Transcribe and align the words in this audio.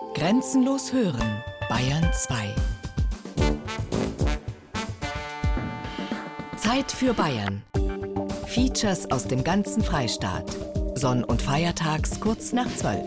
Grenzenlos 0.00 0.92
hören, 0.92 1.44
Bayern 1.68 2.10
2. 2.12 2.54
Zeit 6.56 6.90
für 6.90 7.14
Bayern. 7.14 7.62
Features 8.46 9.10
aus 9.12 9.28
dem 9.28 9.44
ganzen 9.44 9.84
Freistaat. 9.84 10.56
Sonn- 10.94 11.22
und 11.22 11.40
Feiertags 11.40 12.18
kurz 12.18 12.52
nach 12.52 12.66
12. 12.74 13.00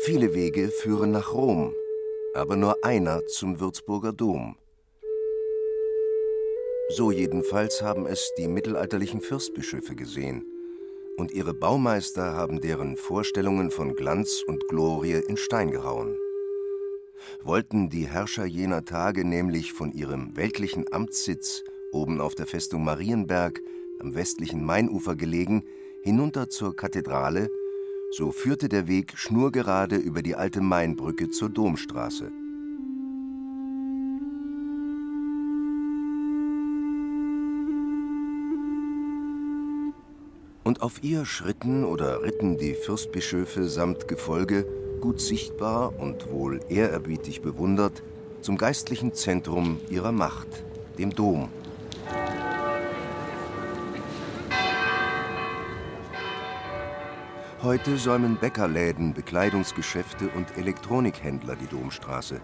Viele 0.00 0.34
Wege 0.34 0.70
führen 0.70 1.12
nach 1.12 1.32
Rom, 1.32 1.74
aber 2.36 2.56
nur 2.56 2.84
einer 2.84 3.26
zum 3.26 3.60
Würzburger 3.60 4.12
Dom. 4.12 4.56
So 6.90 7.10
jedenfalls 7.10 7.82
haben 7.82 8.06
es 8.06 8.30
die 8.38 8.46
mittelalterlichen 8.46 9.20
Fürstbischöfe 9.20 9.96
gesehen, 9.96 10.44
und 11.16 11.32
ihre 11.32 11.54
Baumeister 11.54 12.34
haben 12.34 12.60
deren 12.60 12.96
Vorstellungen 12.96 13.70
von 13.70 13.94
Glanz 13.94 14.42
und 14.46 14.68
Glorie 14.68 15.22
in 15.26 15.36
Stein 15.36 15.70
gehauen. 15.70 16.16
Wollten 17.42 17.88
die 17.88 18.06
Herrscher 18.06 18.44
jener 18.44 18.84
Tage 18.84 19.24
nämlich 19.24 19.72
von 19.72 19.92
ihrem 19.92 20.36
weltlichen 20.36 20.92
Amtssitz 20.92 21.64
oben 21.92 22.20
auf 22.20 22.34
der 22.34 22.46
Festung 22.46 22.84
Marienberg 22.84 23.60
am 23.98 24.14
westlichen 24.14 24.64
Mainufer 24.64 25.16
gelegen 25.16 25.64
hinunter 26.02 26.50
zur 26.50 26.76
Kathedrale, 26.76 27.50
so 28.10 28.32
führte 28.32 28.68
der 28.68 28.86
Weg 28.86 29.14
schnurgerade 29.16 29.96
über 29.96 30.22
die 30.22 30.34
alte 30.34 30.60
Mainbrücke 30.60 31.30
zur 31.30 31.50
Domstraße. 31.50 32.30
Und 40.64 40.82
auf 40.82 41.04
ihr 41.04 41.24
schritten 41.24 41.84
oder 41.84 42.22
ritten 42.22 42.58
die 42.58 42.74
Fürstbischöfe 42.74 43.68
samt 43.68 44.08
Gefolge, 44.08 44.66
gut 45.00 45.20
sichtbar 45.20 45.98
und 45.98 46.30
wohl 46.32 46.60
ehrerbietig 46.68 47.40
bewundert, 47.40 48.02
zum 48.40 48.56
geistlichen 48.56 49.14
Zentrum 49.14 49.78
ihrer 49.90 50.12
Macht, 50.12 50.48
dem 50.98 51.10
Dom. 51.10 51.48
Heute 57.62 57.96
säumen 57.96 58.36
Bäckerläden, 58.36 59.14
Bekleidungsgeschäfte 59.14 60.28
und 60.28 60.58
Elektronikhändler 60.58 61.56
die 61.56 61.66
Domstraße. 61.66 62.42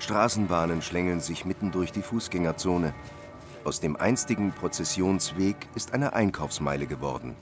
Straßenbahnen 0.00 0.82
schlängeln 0.82 1.20
sich 1.20 1.44
mitten 1.44 1.70
durch 1.70 1.92
die 1.92 2.02
Fußgängerzone. 2.02 2.94
Aus 3.62 3.78
dem 3.78 3.94
einstigen 3.94 4.50
Prozessionsweg 4.50 5.68
ist 5.76 5.94
eine 5.94 6.14
Einkaufsmeile 6.14 6.88
geworden. 6.88 7.36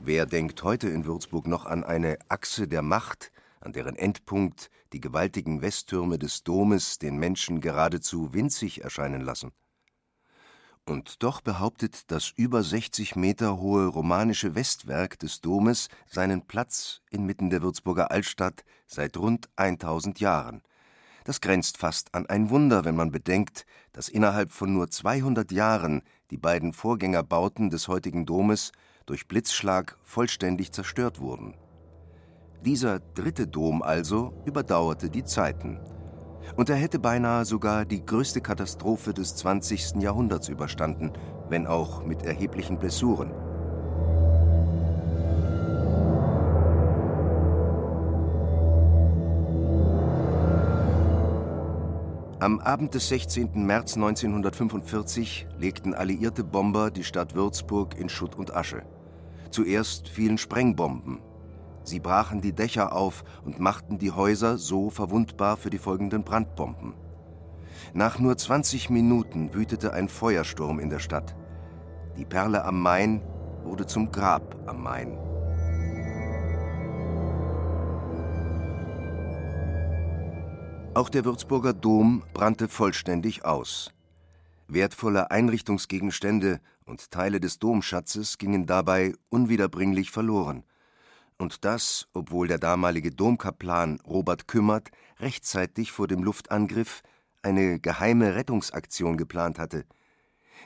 Wer 0.00 0.24
denkt 0.24 0.62
heute 0.62 0.88
in 0.88 1.04
Würzburg 1.04 1.46
noch 1.46 1.66
an 1.66 1.84
eine 1.84 2.16
Achse 2.30 2.66
der 2.68 2.82
Macht, 2.82 3.30
an 3.60 3.74
deren 3.74 3.94
Endpunkt 3.94 4.70
die 4.94 5.02
gewaltigen 5.02 5.60
Westtürme 5.60 6.18
des 6.18 6.42
Domes 6.42 6.98
den 6.98 7.18
Menschen 7.18 7.60
geradezu 7.60 8.32
winzig 8.32 8.82
erscheinen 8.82 9.20
lassen? 9.20 9.52
Und 10.86 11.22
doch 11.22 11.40
behauptet 11.40 12.10
das 12.10 12.30
über 12.36 12.62
60 12.62 13.16
Meter 13.16 13.58
hohe 13.58 13.86
romanische 13.86 14.54
Westwerk 14.54 15.18
des 15.18 15.40
Domes 15.40 15.88
seinen 16.06 16.42
Platz 16.46 17.00
inmitten 17.10 17.48
der 17.48 17.62
Würzburger 17.62 18.10
Altstadt 18.10 18.64
seit 18.86 19.16
rund 19.16 19.48
1000 19.56 20.20
Jahren. 20.20 20.62
Das 21.24 21.40
grenzt 21.40 21.78
fast 21.78 22.14
an 22.14 22.26
ein 22.26 22.50
Wunder, 22.50 22.84
wenn 22.84 22.96
man 22.96 23.10
bedenkt, 23.10 23.64
dass 23.92 24.10
innerhalb 24.10 24.52
von 24.52 24.74
nur 24.74 24.90
200 24.90 25.50
Jahren 25.52 26.02
die 26.30 26.36
beiden 26.36 26.74
Vorgängerbauten 26.74 27.70
des 27.70 27.88
heutigen 27.88 28.26
Domes 28.26 28.72
durch 29.06 29.26
Blitzschlag 29.26 29.96
vollständig 30.02 30.72
zerstört 30.72 31.18
wurden. 31.18 31.54
Dieser 32.62 32.98
dritte 32.98 33.46
Dom 33.46 33.80
also 33.80 34.34
überdauerte 34.44 35.08
die 35.08 35.24
Zeiten 35.24 35.80
und 36.56 36.68
er 36.70 36.76
hätte 36.76 36.98
beinahe 36.98 37.44
sogar 37.44 37.84
die 37.84 38.04
größte 38.04 38.40
Katastrophe 38.40 39.14
des 39.14 39.36
20. 39.36 39.96
Jahrhunderts 40.02 40.48
überstanden, 40.48 41.12
wenn 41.48 41.66
auch 41.66 42.04
mit 42.04 42.22
erheblichen 42.22 42.78
Blessuren. 42.78 43.32
Am 52.44 52.60
Abend 52.60 52.92
des 52.92 53.08
16. 53.08 53.64
März 53.64 53.94
1945 53.94 55.46
legten 55.56 55.94
alliierte 55.94 56.44
Bomber 56.44 56.90
die 56.90 57.02
Stadt 57.02 57.34
Würzburg 57.34 57.98
in 57.98 58.10
Schutt 58.10 58.34
und 58.34 58.54
Asche. 58.54 58.82
Zuerst 59.50 60.10
fielen 60.10 60.36
Sprengbomben, 60.36 61.20
Sie 61.84 62.00
brachen 62.00 62.40
die 62.40 62.54
Dächer 62.54 62.94
auf 62.94 63.24
und 63.44 63.60
machten 63.60 63.98
die 63.98 64.10
Häuser 64.10 64.56
so 64.56 64.88
verwundbar 64.88 65.58
für 65.58 65.68
die 65.68 65.78
folgenden 65.78 66.24
Brandbomben. 66.24 66.94
Nach 67.92 68.18
nur 68.18 68.36
20 68.36 68.88
Minuten 68.88 69.52
wütete 69.52 69.92
ein 69.92 70.08
Feuersturm 70.08 70.80
in 70.80 70.88
der 70.88 70.98
Stadt. 70.98 71.36
Die 72.16 72.24
Perle 72.24 72.64
am 72.64 72.80
Main 72.80 73.20
wurde 73.64 73.86
zum 73.86 74.10
Grab 74.10 74.56
am 74.66 74.82
Main. 74.82 75.18
Auch 80.94 81.10
der 81.10 81.24
Würzburger 81.24 81.74
Dom 81.74 82.22
brannte 82.32 82.68
vollständig 82.68 83.44
aus. 83.44 83.92
Wertvolle 84.68 85.30
Einrichtungsgegenstände 85.30 86.60
und 86.86 87.10
Teile 87.10 87.40
des 87.40 87.58
Domschatzes 87.58 88.38
gingen 88.38 88.64
dabei 88.64 89.12
unwiederbringlich 89.28 90.10
verloren 90.10 90.64
und 91.38 91.64
das, 91.64 92.06
obwohl 92.14 92.48
der 92.48 92.58
damalige 92.58 93.10
Domkaplan 93.10 94.00
Robert 94.06 94.48
Kümmert 94.48 94.90
rechtzeitig 95.18 95.92
vor 95.92 96.08
dem 96.08 96.22
Luftangriff 96.22 97.02
eine 97.42 97.78
geheime 97.80 98.34
Rettungsaktion 98.34 99.16
geplant 99.16 99.58
hatte. 99.58 99.84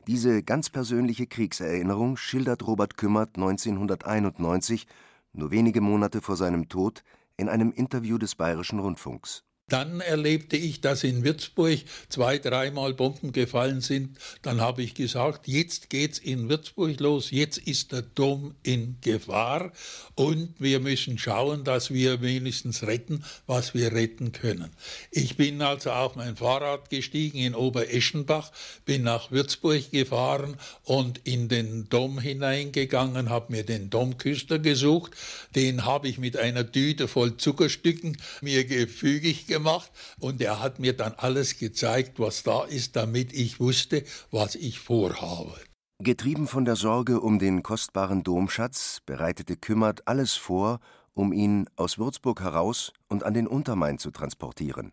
Diese 0.06 0.42
ganz 0.42 0.70
persönliche 0.70 1.26
Kriegserinnerung 1.26 2.16
schildert 2.16 2.66
Robert 2.66 2.96
Kümmert 2.96 3.36
1991, 3.36 4.86
nur 5.32 5.50
wenige 5.50 5.80
Monate 5.80 6.20
vor 6.20 6.36
seinem 6.36 6.68
Tod, 6.68 7.02
in 7.36 7.48
einem 7.48 7.72
Interview 7.72 8.18
des 8.18 8.34
Bayerischen 8.34 8.78
Rundfunks 8.78 9.44
dann 9.68 10.00
erlebte 10.00 10.56
ich, 10.56 10.80
dass 10.80 11.04
in 11.04 11.24
Würzburg 11.24 11.80
zwei, 12.08 12.38
dreimal 12.38 12.94
Bomben 12.94 13.32
gefallen 13.32 13.82
sind. 13.82 14.16
Dann 14.42 14.60
habe 14.60 14.82
ich 14.82 14.94
gesagt, 14.94 15.46
jetzt 15.46 15.90
geht's 15.90 16.18
in 16.18 16.48
Würzburg 16.48 16.98
los, 17.00 17.30
jetzt 17.30 17.58
ist 17.58 17.92
der 17.92 18.02
Dom 18.02 18.54
in 18.62 18.96
Gefahr 19.02 19.72
und 20.14 20.54
wir 20.58 20.80
müssen 20.80 21.18
schauen, 21.18 21.64
dass 21.64 21.92
wir 21.92 22.22
wenigstens 22.22 22.82
retten, 22.82 23.24
was 23.46 23.74
wir 23.74 23.92
retten 23.92 24.32
können. 24.32 24.70
Ich 25.10 25.36
bin 25.36 25.60
also 25.60 25.90
auf 25.90 26.16
mein 26.16 26.36
Fahrrad 26.36 26.88
gestiegen 26.88 27.38
in 27.38 27.54
Obereschenbach, 27.54 28.50
bin 28.86 29.02
nach 29.02 29.30
Würzburg 29.30 29.90
gefahren 29.90 30.56
und 30.84 31.20
in 31.24 31.48
den 31.48 31.88
Dom 31.90 32.18
hineingegangen, 32.18 33.28
habe 33.28 33.52
mir 33.52 33.64
den 33.64 33.90
Domküster 33.90 34.58
gesucht. 34.58 35.12
Den 35.54 35.84
habe 35.84 36.08
ich 36.08 36.18
mit 36.18 36.38
einer 36.38 36.70
Tüte 36.70 37.06
voll 37.06 37.36
Zuckerstücken 37.36 38.16
mir 38.40 38.64
gefügig 38.64 39.46
gemacht 39.46 39.57
gemacht 39.58 39.90
und 40.20 40.40
er 40.40 40.60
hat 40.60 40.78
mir 40.78 40.96
dann 40.96 41.14
alles 41.16 41.58
gezeigt, 41.58 42.18
was 42.18 42.42
da 42.42 42.64
ist, 42.64 42.96
damit 42.96 43.32
ich 43.32 43.60
wusste, 43.60 44.04
was 44.30 44.54
ich 44.54 44.78
vorhabe. 44.78 45.54
Getrieben 46.00 46.46
von 46.46 46.64
der 46.64 46.76
Sorge 46.76 47.20
um 47.20 47.38
den 47.38 47.62
kostbaren 47.62 48.22
Domschatz 48.22 49.00
bereitete 49.04 49.56
Kümmert 49.56 50.06
alles 50.06 50.34
vor, 50.34 50.78
um 51.12 51.32
ihn 51.32 51.66
aus 51.74 51.98
Würzburg 51.98 52.40
heraus 52.40 52.92
und 53.08 53.24
an 53.24 53.34
den 53.34 53.48
Untermain 53.48 53.98
zu 53.98 54.12
transportieren. 54.12 54.92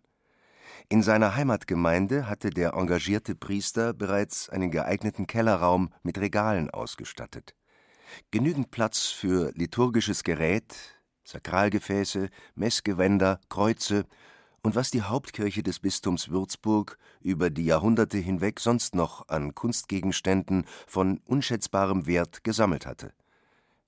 In 0.89 1.03
seiner 1.03 1.35
Heimatgemeinde 1.35 2.27
hatte 2.27 2.49
der 2.49 2.73
engagierte 2.73 3.35
Priester 3.35 3.93
bereits 3.93 4.49
einen 4.49 4.71
geeigneten 4.71 5.27
Kellerraum 5.27 5.93
mit 6.01 6.17
Regalen 6.17 6.69
ausgestattet. 6.71 7.55
Genügend 8.31 8.71
Platz 8.71 9.07
für 9.07 9.51
liturgisches 9.53 10.23
Gerät, 10.23 10.75
Sakralgefäße, 11.23 12.29
Messgewänder, 12.55 13.39
Kreuze 13.49 14.05
und 14.65 14.73
was 14.73 14.89
die 14.89 15.03
Hauptkirche 15.03 15.61
des 15.61 15.77
Bistums 15.77 16.29
Würzburg 16.29 16.97
über 17.21 17.51
die 17.51 17.65
Jahrhunderte 17.65 18.17
hinweg 18.17 18.59
sonst 18.59 18.95
noch 18.95 19.29
an 19.29 19.53
Kunstgegenständen 19.53 20.65
von 20.87 21.21
unschätzbarem 21.27 22.07
Wert 22.07 22.43
gesammelt 22.43 22.87
hatte. 22.87 23.13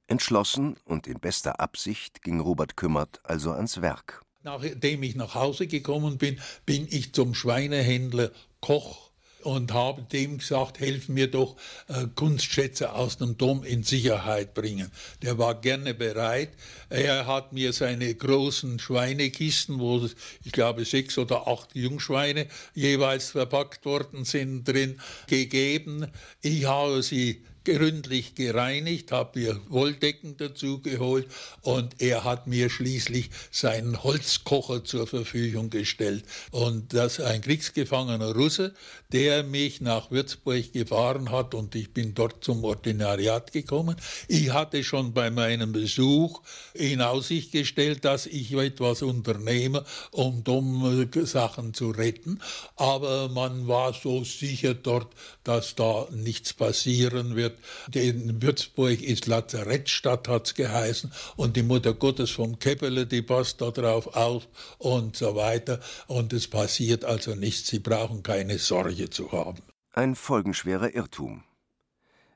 Entschlossen 0.06 0.76
und 0.86 1.08
in 1.08 1.20
bester 1.20 1.60
Absicht 1.60 2.22
ging 2.22 2.40
Robert 2.40 2.78
Kümmert 2.78 3.22
also 3.24 3.54
ans 3.54 3.82
Werk. 3.82 4.22
Nachdem 4.44 5.02
ich 5.02 5.16
nach 5.16 5.34
Hause 5.34 5.66
gekommen 5.66 6.20
bin, 6.20 6.40
bin 6.68 6.88
ich 6.88 7.12
zum 7.12 7.34
Schweinehändler 7.34 8.30
Koch 8.62 9.07
und 9.44 9.74
habe 9.74 10.04
dem 10.04 10.38
gesagt, 10.40 10.80
helf 10.80 11.10
mir 11.10 11.30
doch 11.30 11.56
äh, 11.88 12.06
Kunstschätze 12.16 12.94
aus 12.94 13.18
dem 13.18 13.38
Dom 13.38 13.64
in 13.64 13.84
Sicherheit 13.84 14.54
bringen. 14.54 14.92
Der 15.22 15.38
war 15.38 15.56
gerne 15.56 15.94
bereit. 15.94 16.50
Er 16.90 17.28
hat 17.28 17.54
mir 17.54 17.74
seine 17.74 18.14
großen 18.14 18.80
Schweinekisten, 18.80 19.80
wo 19.80 20.08
ich 20.44 20.52
glaube 20.52 20.86
sechs 20.86 21.18
oder 21.18 21.48
acht 21.48 21.76
Jungschweine 21.76 22.48
jeweils 22.74 23.32
verpackt 23.32 23.86
worden 23.86 24.26
sind, 24.26 24.68
drin 24.68 25.00
gegeben. 25.28 26.08
Ich 26.42 26.66
habe 26.66 27.02
sie 27.04 27.44
gründlich 27.68 28.34
gereinigt, 28.34 29.12
habe 29.12 29.40
mir 29.40 29.60
Wolldecken 29.68 30.38
dazu 30.38 30.82
geholt 30.82 31.28
und 31.64 32.02
er 32.02 32.24
hat 32.24 32.48
mir 32.48 32.70
schließlich 32.70 33.30
seinen 33.52 34.04
Holzkocher 34.04 34.86
zur 34.86 35.06
Verfügung 35.06 35.70
gestellt. 35.70 36.24
Und 36.52 36.94
das 36.94 37.20
ein 37.20 37.42
kriegsgefangener 37.42 38.34
Russe, 38.34 38.74
der 39.12 39.44
mich 39.44 39.82
nach 39.82 40.12
Würzburg 40.12 40.72
gefahren 40.72 41.30
hat 41.30 41.54
und 41.54 41.76
ich 41.76 41.94
bin 41.94 42.14
dort 42.14 42.42
zum 42.42 42.64
Ordinariat 42.64 43.52
gekommen. 43.52 43.98
Ich 44.30 44.54
hatte 44.54 44.82
schon 44.86 45.12
bei 45.12 45.30
meinem 45.30 45.74
Besuch 45.74 46.42
in 46.74 47.02
Aussicht 47.02 47.52
gestellt, 47.52 48.06
dass 48.06 48.28
ich 48.28 48.54
etwas 48.54 49.02
unternehme, 49.02 49.84
um 50.12 50.46
dumme 50.46 51.10
Sachen 51.26 51.74
zu 51.74 51.90
retten. 51.92 52.40
Aber 52.78 53.28
man 53.28 53.68
war 53.68 53.94
so 53.94 54.24
sicher 54.24 54.74
dort, 54.74 55.14
dass 55.44 55.76
da 55.76 56.08
nichts 56.12 56.54
passieren 56.54 57.36
wird 57.36 57.57
in 57.94 58.42
Würzburg 58.42 59.02
ist 59.02 59.28
Lazarettstadt, 59.28 60.28
hat 60.28 60.48
es 60.48 60.54
geheißen, 60.56 61.12
und 61.36 61.56
die 61.56 61.64
Mutter 61.64 61.94
Gottes 61.94 62.32
vom 62.32 62.60
Keppele, 62.60 63.06
die 63.06 63.22
passt 63.22 63.62
da 63.62 63.72
drauf 63.72 64.08
auf 64.16 64.48
und 64.78 65.16
so 65.16 65.36
weiter. 65.36 65.80
Und 66.08 66.34
es 66.34 66.48
passiert 66.48 67.06
also 67.06 67.36
nichts, 67.36 67.68
Sie 67.68 67.80
brauchen 67.80 68.24
keine 68.24 68.58
Sorge 68.60 69.10
zu 69.10 69.32
haben. 69.32 69.62
Ein 69.94 70.16
folgenschwerer 70.16 70.94
Irrtum. 70.94 71.44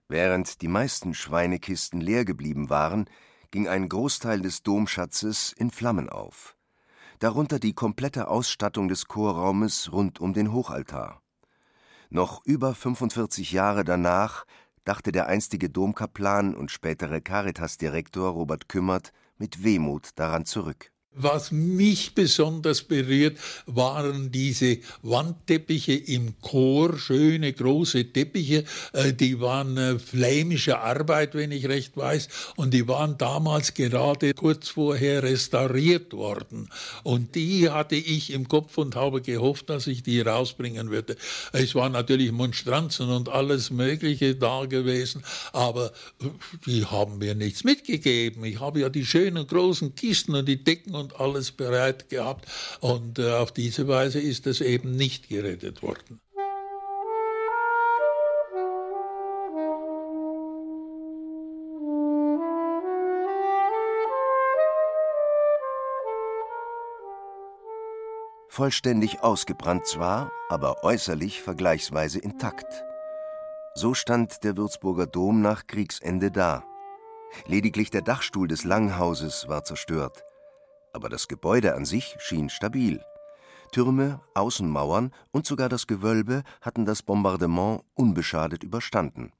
Während 0.07 0.61
die 0.61 0.67
meisten 0.67 1.13
Schweinekisten 1.13 2.01
leer 2.01 2.25
geblieben 2.25 2.69
waren, 2.69 3.09
ging 3.51 3.67
ein 3.67 3.87
Großteil 3.87 4.41
des 4.41 4.63
Domschatzes 4.63 5.53
in 5.53 5.71
Flammen 5.71 6.09
auf. 6.09 6.55
Darunter 7.19 7.59
die 7.59 7.73
komplette 7.73 8.27
Ausstattung 8.27 8.87
des 8.87 9.07
Chorraumes 9.07 9.91
rund 9.91 10.19
um 10.19 10.33
den 10.33 10.51
Hochaltar. 10.51 11.21
Noch 12.09 12.43
über 12.45 12.73
45 12.73 13.51
Jahre 13.51 13.85
danach 13.85 14.45
dachte 14.83 15.11
der 15.11 15.27
einstige 15.27 15.69
Domkaplan 15.69 16.55
und 16.55 16.71
spätere 16.71 17.21
Caritas-Direktor 17.21 18.31
Robert 18.31 18.69
Kümmert 18.69 19.11
mit 19.37 19.63
Wehmut 19.63 20.09
daran 20.15 20.45
zurück 20.45 20.90
was 21.13 21.51
mich 21.51 22.15
besonders 22.15 22.83
berührt, 22.83 23.37
waren 23.65 24.31
diese 24.31 24.77
Wandteppiche 25.01 25.93
im 25.93 26.35
Chor, 26.41 26.97
schöne 26.97 27.51
große 27.51 28.13
Teppiche, 28.13 28.63
äh, 28.93 29.11
die 29.11 29.41
waren 29.41 29.77
äh, 29.77 29.99
flämische 29.99 30.79
Arbeit, 30.79 31.35
wenn 31.35 31.51
ich 31.51 31.67
recht 31.67 31.97
weiß, 31.97 32.29
und 32.55 32.73
die 32.73 32.87
waren 32.87 33.17
damals 33.17 33.73
gerade 33.73 34.33
kurz 34.33 34.69
vorher 34.69 35.23
restauriert 35.23 36.13
worden. 36.13 36.69
Und 37.03 37.35
die 37.35 37.69
hatte 37.69 37.95
ich 37.95 38.31
im 38.31 38.47
Kopf 38.47 38.77
und 38.77 38.95
habe 38.95 39.21
gehofft, 39.21 39.69
dass 39.69 39.87
ich 39.87 40.03
die 40.03 40.21
rausbringen 40.21 40.91
würde. 40.91 41.17
Es 41.51 41.75
waren 41.75 41.91
natürlich 41.91 42.31
Monstranzen 42.31 43.09
und 43.09 43.27
alles 43.27 43.69
Mögliche 43.69 44.35
da 44.35 44.65
gewesen, 44.65 45.23
aber 45.51 45.91
äh, 46.21 46.27
die 46.65 46.85
haben 46.85 47.17
mir 47.17 47.35
nichts 47.35 47.65
mitgegeben. 47.65 48.45
Ich 48.45 48.61
habe 48.61 48.79
ja 48.79 48.87
die 48.87 49.05
schönen 49.05 49.45
großen 49.45 49.93
Kisten 49.95 50.35
und 50.35 50.47
die 50.47 50.63
Decken 50.63 51.00
und 51.01 51.19
alles 51.19 51.51
bereit 51.51 52.09
gehabt. 52.09 52.45
Und 52.79 53.19
äh, 53.19 53.33
auf 53.33 53.51
diese 53.51 53.87
Weise 53.87 54.19
ist 54.19 54.47
es 54.47 54.61
eben 54.61 54.95
nicht 54.95 55.27
gerettet 55.27 55.81
worden. 55.81 56.21
Vollständig 68.47 69.21
ausgebrannt 69.21 69.87
zwar, 69.87 70.29
aber 70.49 70.83
äußerlich 70.83 71.41
vergleichsweise 71.41 72.19
intakt. 72.19 72.83
So 73.73 73.93
stand 73.93 74.43
der 74.43 74.57
Würzburger 74.57 75.07
Dom 75.07 75.41
nach 75.41 75.67
Kriegsende 75.67 76.31
da. 76.31 76.65
Lediglich 77.47 77.91
der 77.91 78.01
Dachstuhl 78.01 78.49
des 78.49 78.65
Langhauses 78.65 79.47
war 79.47 79.63
zerstört 79.63 80.25
aber 80.93 81.09
das 81.09 81.27
Gebäude 81.27 81.75
an 81.75 81.85
sich 81.85 82.15
schien 82.19 82.49
stabil. 82.49 83.01
Türme, 83.71 84.19
Außenmauern 84.33 85.11
und 85.31 85.45
sogar 85.45 85.69
das 85.69 85.87
Gewölbe 85.87 86.43
hatten 86.61 86.85
das 86.85 87.03
Bombardement 87.03 87.83
unbeschadet 87.93 88.63
überstanden. 88.63 89.31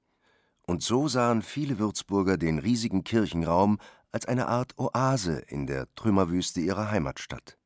Und 0.66 0.84
so 0.84 1.08
sahen 1.08 1.42
viele 1.42 1.80
Würzburger 1.80 2.38
den 2.38 2.60
riesigen 2.60 3.04
Kirchenraum 3.04 3.80
als 4.12 4.26
eine 4.26 4.48
Art 4.48 4.78
Oase 4.78 5.40
in 5.48 5.68
der 5.68 5.94
Trümmerwüste 5.96 6.62
ihrer 6.62 6.92
Heimatstadt. 6.92 7.58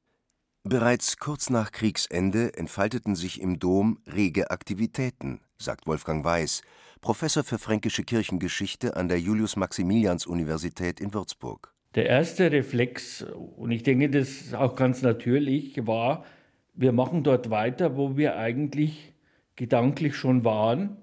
Bereits 0.64 1.18
kurz 1.18 1.52
nach 1.52 1.72
Kriegsende 1.72 2.58
entfalteten 2.58 3.16
sich 3.16 3.40
im 3.40 3.60
Dom 3.60 4.00
rege 4.08 4.50
Aktivitäten, 4.50 5.42
sagt 5.60 5.86
Wolfgang 5.86 6.26
Weiß, 6.26 6.64
Professor 7.02 7.44
für 7.44 7.60
fränkische 7.60 8.04
Kirchengeschichte 8.04 8.96
an 8.96 9.08
der 9.08 9.20
Julius-Maximilians-Universität 9.20 11.00
in 11.00 11.14
Würzburg. 11.14 11.75
Der 11.96 12.08
erste 12.08 12.52
Reflex, 12.52 13.26
und 13.56 13.72
ich 13.72 13.84
denke, 13.84 14.10
das 14.10 14.30
ist 14.30 14.56
auch 14.56 14.76
ganz 14.76 15.02
natürlich, 15.02 15.88
war, 15.88 16.26
wir 16.74 16.92
machen 16.92 17.24
dort 17.24 17.50
weiter, 17.50 17.96
wo 17.96 18.18
wir 18.18 18.38
eigentlich 18.38 19.14
gedanklich 19.56 20.16
schon 20.16 20.44
waren, 20.44 20.98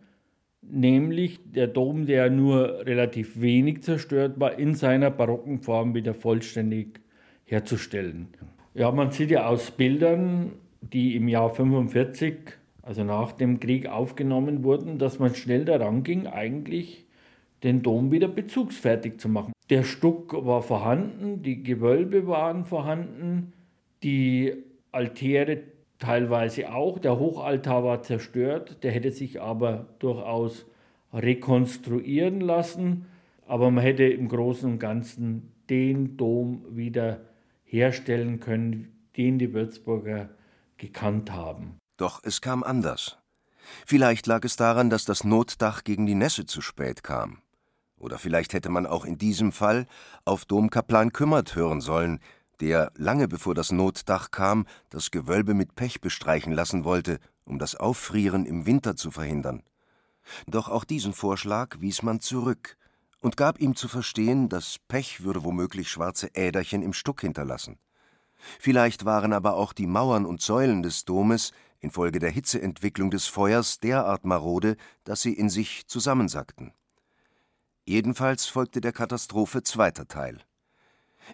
nämlich 0.61 1.41
der 1.45 1.67
Dom, 1.67 2.05
der 2.05 2.29
nur 2.29 2.85
relativ 2.85 3.41
wenig 3.41 3.83
zerstört 3.83 4.39
war, 4.39 4.59
in 4.59 4.75
seiner 4.75 5.11
barocken 5.11 5.63
Form 5.63 5.95
wieder 5.95 6.13
vollständig 6.13 7.01
herzustellen. 7.45 8.29
Ja, 8.75 8.91
man 8.91 9.11
sieht 9.13 9.31
ja 9.31 9.47
aus 9.47 9.71
Bildern, 9.71 10.53
die 10.83 11.17
im 11.17 11.27
Jahr 11.29 11.55
45, 11.55 12.35
also 12.83 13.03
nach 13.03 13.33
dem 13.33 13.61
Krieg 13.61 13.87
aufgenommen 13.87 14.63
wurden, 14.63 14.99
dass 14.99 15.19
man 15.19 15.35
schnell 15.35 15.65
daran 15.65 16.03
ging, 16.03 16.27
eigentlich 16.27 17.07
den 17.63 17.83
Dom 17.83 18.13
wieder 18.13 18.29
bezugsfertig 18.29 19.19
zu 19.19 19.31
machen. 19.31 19.52
Der 19.71 19.85
Stuck 19.85 20.33
war 20.45 20.63
vorhanden, 20.63 21.43
die 21.43 21.63
Gewölbe 21.63 22.27
waren 22.27 22.65
vorhanden, 22.65 23.53
die 24.03 24.55
Altäre 24.91 25.63
teilweise 25.99 26.73
auch. 26.73 26.99
Der 26.99 27.19
Hochaltar 27.19 27.85
war 27.85 28.03
zerstört, 28.03 28.83
der 28.83 28.93
hätte 28.93 29.11
sich 29.11 29.41
aber 29.41 29.87
durchaus 29.99 30.67
rekonstruieren 31.13 32.41
lassen. 32.41 33.07
Aber 33.47 33.71
man 33.71 33.85
hätte 33.85 34.05
im 34.05 34.29
Großen 34.29 34.73
und 34.73 34.79
Ganzen 34.79 35.53
den 35.71 36.17
Dom 36.17 36.65
wieder 36.71 37.21
herstellen 37.65 38.41
können, 38.41 38.93
den 39.17 39.39
die 39.39 39.53
Würzburger 39.53 40.31
gekannt 40.77 41.33
haben. 41.33 41.79
Doch 41.97 42.21
es 42.25 42.41
kam 42.41 42.63
anders. 42.63 43.19
Vielleicht 43.87 44.27
lag 44.27 44.45
es 44.45 44.57
daran, 44.57 44.91
dass 44.91 45.05
das 45.05 45.25
Notdach 45.25 45.85
gegen 45.85 46.07
die 46.07 46.15
Nässe 46.15 46.47
zu 46.47 46.61
spät 46.61 47.03
kam. 47.03 47.42
Oder 48.03 48.19
vielleicht 48.19 48.53
hätte 48.53 48.69
man 48.69 48.85
auch 48.85 49.05
in 49.05 49.17
diesem 49.17 49.53
Fall 49.53 49.87
auf 50.25 50.45
Domkaplan 50.45 51.13
Kümmert 51.13 51.55
hören 51.55 51.81
sollen, 51.81 52.19
der, 52.59 52.91
lange 52.97 53.29
bevor 53.29 53.55
das 53.55 53.71
Notdach 53.71 54.33
kam, 54.33 54.67
das 54.91 55.13
Gewölbe 55.13 55.55
mit 55.55 55.77
Pech 55.77 56.01
bestreichen 56.01 56.53
lassen 56.53 56.83
wollte, 56.83 57.21
um 57.45 57.61
das 57.61 57.77
Auffrieren 57.77 58.45
im 58.45 58.67
Winter 58.67 58.97
zu 58.97 59.13
verhindern. 59.13 59.63
Doch 60.49 60.69
auch 60.69 60.83
diesen 60.83 61.13
Vorschlag 61.13 61.77
wies 61.79 62.03
man 62.03 62.19
zurück 62.19 62.77
und 63.21 63.37
gab 63.37 63.61
ihm 63.61 63.77
zu 63.77 63.87
verstehen, 63.87 64.49
das 64.49 64.79
Pech 64.89 65.23
würde 65.23 65.45
womöglich 65.45 65.89
schwarze 65.89 66.35
Äderchen 66.35 66.83
im 66.83 66.95
Stuck 66.95 67.21
hinterlassen. 67.21 67.79
Vielleicht 68.59 69.05
waren 69.05 69.33
aber 69.33 69.55
auch 69.55 69.73
die 69.73 69.87
Mauern 69.87 70.27
und 70.27 70.43
Säulen 70.43 70.83
des 70.83 71.05
Domes 71.05 71.53
infolge 71.79 72.19
der 72.19 72.31
Hitzeentwicklung 72.31 73.13
des 73.13 73.27
Feuers 73.27 73.79
derart 73.79 74.25
marode, 74.25 74.77
dass 75.05 75.23
sie 75.23 75.35
in 75.35 75.49
sich 75.49 75.87
zusammensackten. 75.87 76.73
Jedenfalls 77.85 78.47
folgte 78.47 78.81
der 78.81 78.93
Katastrophe 78.93 79.63
zweiter 79.65 80.07
Teil. 80.07 80.39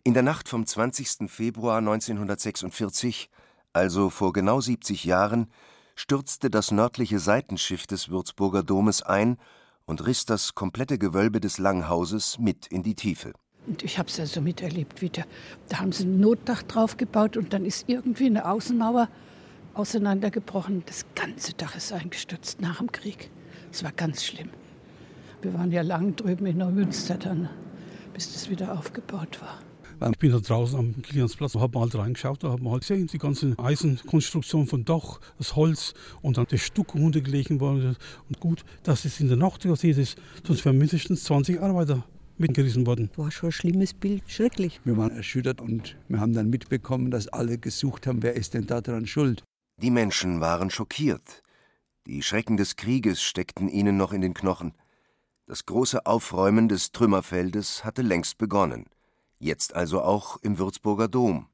In 0.03 0.15
der 0.15 0.23
Nacht 0.23 0.49
vom 0.49 0.65
20. 0.65 1.31
Februar 1.31 1.79
1946, 1.79 3.29
also 3.75 4.09
vor 4.09 4.33
genau 4.33 4.61
70 4.61 5.05
Jahren, 5.05 5.51
stürzte 5.95 6.49
das 6.49 6.71
nördliche 6.71 7.19
Seitenschiff 7.19 7.87
des 7.87 8.09
Würzburger 8.09 8.63
Domes 8.63 9.03
ein 9.03 9.37
und 9.85 10.07
riss 10.07 10.25
das 10.25 10.55
komplette 10.55 10.99
Gewölbe 10.99 11.41
des 11.41 11.59
Langhauses 11.59 12.39
mit 12.39 12.67
in 12.67 12.83
die 12.83 12.95
Tiefe. 12.95 13.33
Und 13.67 13.83
ich 13.83 13.99
habe 13.99 14.09
es 14.09 14.17
ja 14.17 14.25
so 14.25 14.41
miterlebt, 14.41 15.03
wie 15.03 15.11
da 15.11 15.25
haben 15.75 15.93
sie 15.93 16.05
ein 16.05 16.21
Notdach 16.21 16.63
draufgebaut 16.63 17.37
und 17.37 17.53
dann 17.53 17.67
ist 17.67 17.89
irgendwie 17.89 18.27
eine 18.27 18.49
Außenmauer 18.49 19.09
auseinandergebrochen. 19.75 20.83
Das 20.87 21.05
ganze 21.15 21.53
Dach 21.53 21.77
ist 21.77 21.93
eingestürzt 21.93 22.63
nach 22.63 22.79
dem 22.79 22.91
Krieg. 22.91 23.31
Es 23.71 23.85
war 23.85 23.93
ganz 23.93 24.25
schlimm. 24.25 24.49
Wir 25.41 25.55
waren 25.55 25.71
ja 25.71 25.83
lang 25.83 26.17
drüben 26.17 26.47
in 26.47 26.59
Neumünster 26.59 27.15
dann, 27.15 27.49
bis 28.13 28.33
das 28.33 28.51
wieder 28.51 28.77
aufgebaut 28.77 29.41
war. 29.41 30.11
Ich 30.11 30.19
bin 30.19 30.31
da 30.33 30.39
draußen 30.39 30.79
am 30.79 31.01
Kiliansplatz 31.03 31.55
und 31.55 31.61
habe 31.61 31.79
mal 31.79 31.89
reingeschaut, 31.89 32.43
da 32.43 32.51
haben 32.51 32.65
wir 32.65 32.71
halt 32.71 32.83
gesehen, 32.83 33.09
die 33.09 33.19
ganze 33.19 33.55
Eisenkonstruktion 33.59 34.67
vom 34.67 34.85
Dach, 34.85 35.21
das 35.39 35.57
Holz 35.57 35.95
und 36.23 36.39
dann 36.39 36.47
der 36.47 36.59
Stuck 36.59 36.95
runtergelegt 36.95 37.59
worden. 37.59 37.97
Und 38.29 38.41
gut, 38.41 38.65
dass 38.83 39.05
es 39.05 39.21
in 39.21 39.29
der 39.29 39.37
Nacht 39.37 39.63
passiert 39.63 39.99
ist, 39.99 40.17
sonst 40.45 40.65
wären 40.65 40.79
mindestens 40.79 41.25
20 41.25 41.61
Arbeiter 41.61 42.05
mitgerissen 42.37 42.87
worden. 42.87 43.11
War 43.17 43.31
schon 43.31 43.49
ein 43.49 43.53
schlimmes 43.53 43.95
Bild, 43.95 44.23
schrecklich. 44.27 44.81
Wir 44.85 44.97
waren 44.97 45.11
erschüttert 45.11 45.61
und 45.61 45.97
wir 46.09 46.21
haben 46.21 46.33
dann 46.33 46.51
mitbekommen, 46.51 47.11
dass 47.11 47.29
alle 47.29 47.59
gesucht 47.59 48.07
haben, 48.07 48.23
wer 48.23 48.35
ist 48.35 48.55
denn 48.55 48.67
daran 48.67 49.07
schuld. 49.07 49.43
Die 49.81 49.91
Menschen 49.91 50.41
waren 50.41 50.71
schockiert. 50.71 51.43
Die 52.07 52.23
Schrecken 52.23 52.57
des 52.57 52.77
Krieges 52.77 53.23
steckten 53.23 53.69
ihnen 53.69 53.97
noch 53.97 54.13
in 54.13 54.21
den 54.21 54.35
Knochen. 54.35 54.73
Das 55.49 55.65
große 55.65 56.05
Aufräumen 56.05 56.69
des 56.69 56.93
Trümmerfeldes 56.93 57.83
hatte 57.83 58.03
längst 58.03 58.37
begonnen. 58.37 58.85
Jetzt 59.39 59.75
also 59.75 60.03
auch 60.03 60.37
im 60.43 60.59
Würzburger 60.59 61.09
Dom. 61.09 61.49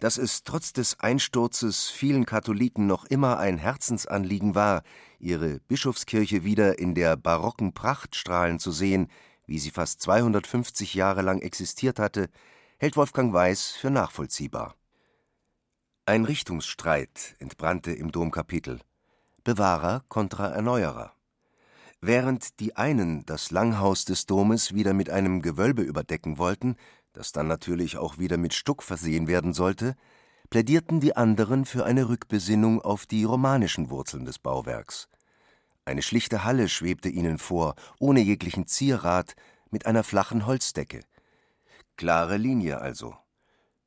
Dass 0.00 0.18
es 0.18 0.42
trotz 0.42 0.72
des 0.72 0.98
Einsturzes 0.98 1.90
vielen 1.90 2.26
Katholiken 2.26 2.88
noch 2.88 3.04
immer 3.04 3.38
ein 3.38 3.56
Herzensanliegen 3.56 4.56
war, 4.56 4.82
ihre 5.20 5.60
Bischofskirche 5.60 6.42
wieder 6.42 6.80
in 6.80 6.96
der 6.96 7.16
barocken 7.16 7.72
Pracht 7.72 8.16
strahlen 8.16 8.58
zu 8.58 8.72
sehen, 8.72 9.06
wie 9.46 9.60
sie 9.60 9.70
fast 9.70 10.00
250 10.00 10.94
Jahre 10.94 11.22
lang 11.22 11.40
existiert 11.40 12.00
hatte, 12.00 12.28
hält 12.78 12.96
Wolfgang 12.96 13.32
Weiß 13.32 13.70
für 13.70 13.90
nachvollziehbar. 13.90 14.74
Ein 16.04 16.24
Richtungsstreit 16.24 17.36
entbrannte 17.38 17.92
im 17.92 18.10
Domkapitel. 18.10 18.80
Bewahrer 19.44 20.02
kontra 20.08 20.48
Erneuerer. 20.48 21.14
Während 22.06 22.60
die 22.60 22.76
einen 22.76 23.24
das 23.24 23.50
Langhaus 23.50 24.04
des 24.04 24.26
Domes 24.26 24.74
wieder 24.74 24.92
mit 24.92 25.08
einem 25.08 25.40
Gewölbe 25.40 25.80
überdecken 25.80 26.36
wollten, 26.36 26.76
das 27.14 27.32
dann 27.32 27.46
natürlich 27.46 27.96
auch 27.96 28.18
wieder 28.18 28.36
mit 28.36 28.52
Stuck 28.52 28.82
versehen 28.82 29.26
werden 29.26 29.54
sollte, 29.54 29.96
plädierten 30.50 31.00
die 31.00 31.16
anderen 31.16 31.64
für 31.64 31.86
eine 31.86 32.10
Rückbesinnung 32.10 32.82
auf 32.82 33.06
die 33.06 33.24
romanischen 33.24 33.88
Wurzeln 33.88 34.26
des 34.26 34.38
Bauwerks. 34.38 35.08
Eine 35.86 36.02
schlichte 36.02 36.44
Halle 36.44 36.68
schwebte 36.68 37.08
ihnen 37.08 37.38
vor, 37.38 37.74
ohne 37.98 38.20
jeglichen 38.20 38.66
Zierrat, 38.66 39.34
mit 39.70 39.86
einer 39.86 40.04
flachen 40.04 40.44
Holzdecke. 40.44 41.00
Klare 41.96 42.36
Linie 42.36 42.82
also, 42.82 43.14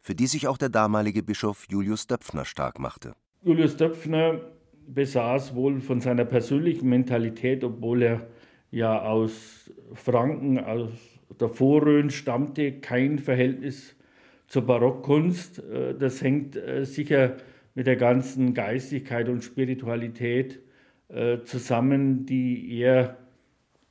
für 0.02 0.16
die 0.16 0.26
sich 0.26 0.48
auch 0.48 0.58
der 0.58 0.70
damalige 0.70 1.22
Bischof 1.22 1.66
Julius 1.70 2.08
Döpfner 2.08 2.46
stark 2.46 2.80
machte. 2.80 3.14
Julius 3.44 3.78
Döpfner 3.78 4.42
besaß 4.88 5.56
wohl 5.56 5.80
von 5.82 6.02
seiner 6.02 6.26
persönlichen 6.26 6.90
Mentalität, 6.90 7.64
obwohl 7.64 8.04
er 8.04 8.28
ja 8.72 9.02
aus 9.02 9.72
Franken, 9.94 10.60
aus 10.60 10.90
der 11.40 11.50
Vorrhön 11.50 12.10
stammte, 12.10 12.74
kein 12.74 13.20
Verhältnis 13.20 13.96
zur 14.48 14.66
Barockkunst. 14.66 15.60
Äh, 15.60 15.96
das 15.96 16.22
hängt 16.22 16.56
äh, 16.56 16.86
sicher 16.86 17.38
mit 17.76 17.88
der 17.88 17.96
ganzen 17.96 18.54
Geistigkeit 18.54 19.30
und 19.30 19.44
Spiritualität 19.44 20.60
äh, 21.10 21.40
zusammen, 21.44 22.26
die 22.26 22.80
er 22.80 23.18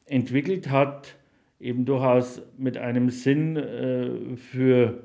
entwickelt 0.06 0.70
hat, 0.70 1.16
eben 1.60 1.84
durchaus 1.84 2.42
mit 2.58 2.76
einem 2.76 3.10
Sinn 3.10 4.36
für 4.36 5.02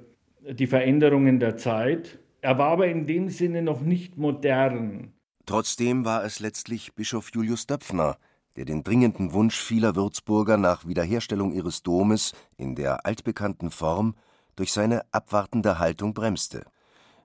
die 0.47 0.67
Veränderungen 0.67 1.39
der 1.39 1.57
Zeit. 1.57 2.19
Er 2.41 2.59
war 2.59 2.71
aber 2.71 2.87
in 2.87 3.07
dem 3.07 3.29
Sinne 3.29 3.63
noch 3.63 3.81
nicht 3.81 4.17
modern. 4.17 5.13
Trotzdem 5.45 6.05
war 6.05 6.23
es 6.23 6.39
letztlich 6.39 6.93
Bischof 6.93 7.31
Julius 7.33 7.65
Döpfner, 7.67 8.17
der 8.55 8.65
den 8.65 8.83
dringenden 8.83 9.33
Wunsch 9.33 9.59
vieler 9.59 9.95
Würzburger 9.95 10.57
nach 10.57 10.85
Wiederherstellung 10.85 11.53
ihres 11.53 11.83
Domes 11.83 12.33
in 12.57 12.75
der 12.75 13.05
altbekannten 13.05 13.71
Form 13.71 14.15
durch 14.55 14.73
seine 14.73 15.03
abwartende 15.11 15.79
Haltung 15.79 16.13
bremste. 16.13 16.65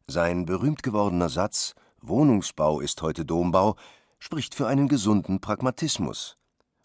Sein 0.06 0.46
berühmt 0.46 0.82
gewordener 0.82 1.28
Satz 1.28 1.75
Wohnungsbau 2.00 2.80
ist 2.80 3.02
heute 3.02 3.25
Dombau 3.25 3.76
spricht 4.18 4.54
für 4.54 4.66
einen 4.66 4.88
gesunden 4.88 5.40
Pragmatismus. 5.40 6.37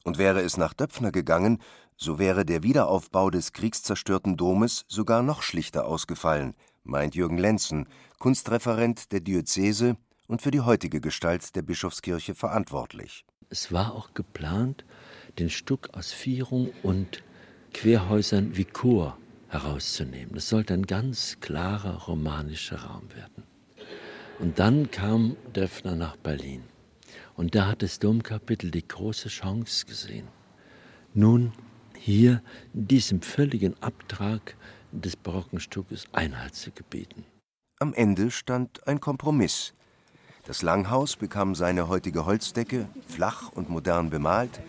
Und 0.03 0.17
wäre 0.17 0.41
es 0.41 0.57
nach 0.57 0.73
Döpfner 0.73 1.11
gegangen, 1.11 1.61
so 1.95 2.17
wäre 2.17 2.43
der 2.43 2.63
Wiederaufbau 2.63 3.29
des 3.29 3.53
kriegszerstörten 3.53 4.35
Domes 4.35 4.85
sogar 4.87 5.21
noch 5.21 5.43
schlichter 5.43 5.85
ausgefallen, 5.85 6.55
meint 6.83 7.13
Jürgen 7.13 7.37
Lenzen, 7.37 7.87
Kunstreferent 8.17 9.11
der 9.11 9.19
Diözese 9.19 9.97
und 10.31 10.41
für 10.41 10.51
die 10.51 10.61
heutige 10.61 11.01
Gestalt 11.01 11.57
der 11.57 11.61
Bischofskirche 11.61 12.35
verantwortlich. 12.35 13.25
Es 13.49 13.73
war 13.73 13.93
auch 13.93 14.13
geplant, 14.13 14.85
den 15.39 15.49
Stuck 15.49 15.89
aus 15.91 16.13
Vierung 16.13 16.71
und 16.83 17.21
Querhäusern 17.73 18.55
wie 18.55 18.63
Chor 18.63 19.17
herauszunehmen. 19.49 20.33
Das 20.33 20.47
sollte 20.47 20.73
ein 20.73 20.87
ganz 20.87 21.37
klarer 21.41 22.05
romanischer 22.05 22.77
Raum 22.77 23.13
werden. 23.13 23.43
Und 24.39 24.57
dann 24.57 24.89
kam 24.89 25.35
Döpfner 25.53 25.97
nach 25.97 26.15
Berlin. 26.15 26.63
Und 27.35 27.53
da 27.53 27.67
hat 27.67 27.81
das 27.81 27.99
Domkapitel 27.99 28.71
die 28.71 28.87
große 28.87 29.27
Chance 29.27 29.85
gesehen, 29.85 30.29
nun 31.13 31.51
hier 31.97 32.41
diesem 32.71 33.21
völligen 33.21 33.75
Abtrag 33.83 34.55
des 34.93 35.17
barocken 35.17 35.59
Stückes 35.59 36.05
Einhalt 36.13 36.55
zu 36.55 36.71
gebieten. 36.71 37.25
Am 37.79 37.93
Ende 37.93 38.31
stand 38.31 38.87
ein 38.87 39.01
Kompromiss. 39.01 39.73
Das 40.51 40.63
Langhaus 40.63 41.15
bekam 41.15 41.55
seine 41.55 41.87
heutige 41.87 42.25
Holzdecke, 42.25 42.89
flach 43.07 43.53
und 43.53 43.69
modern 43.69 44.09
bemalt, 44.09 44.59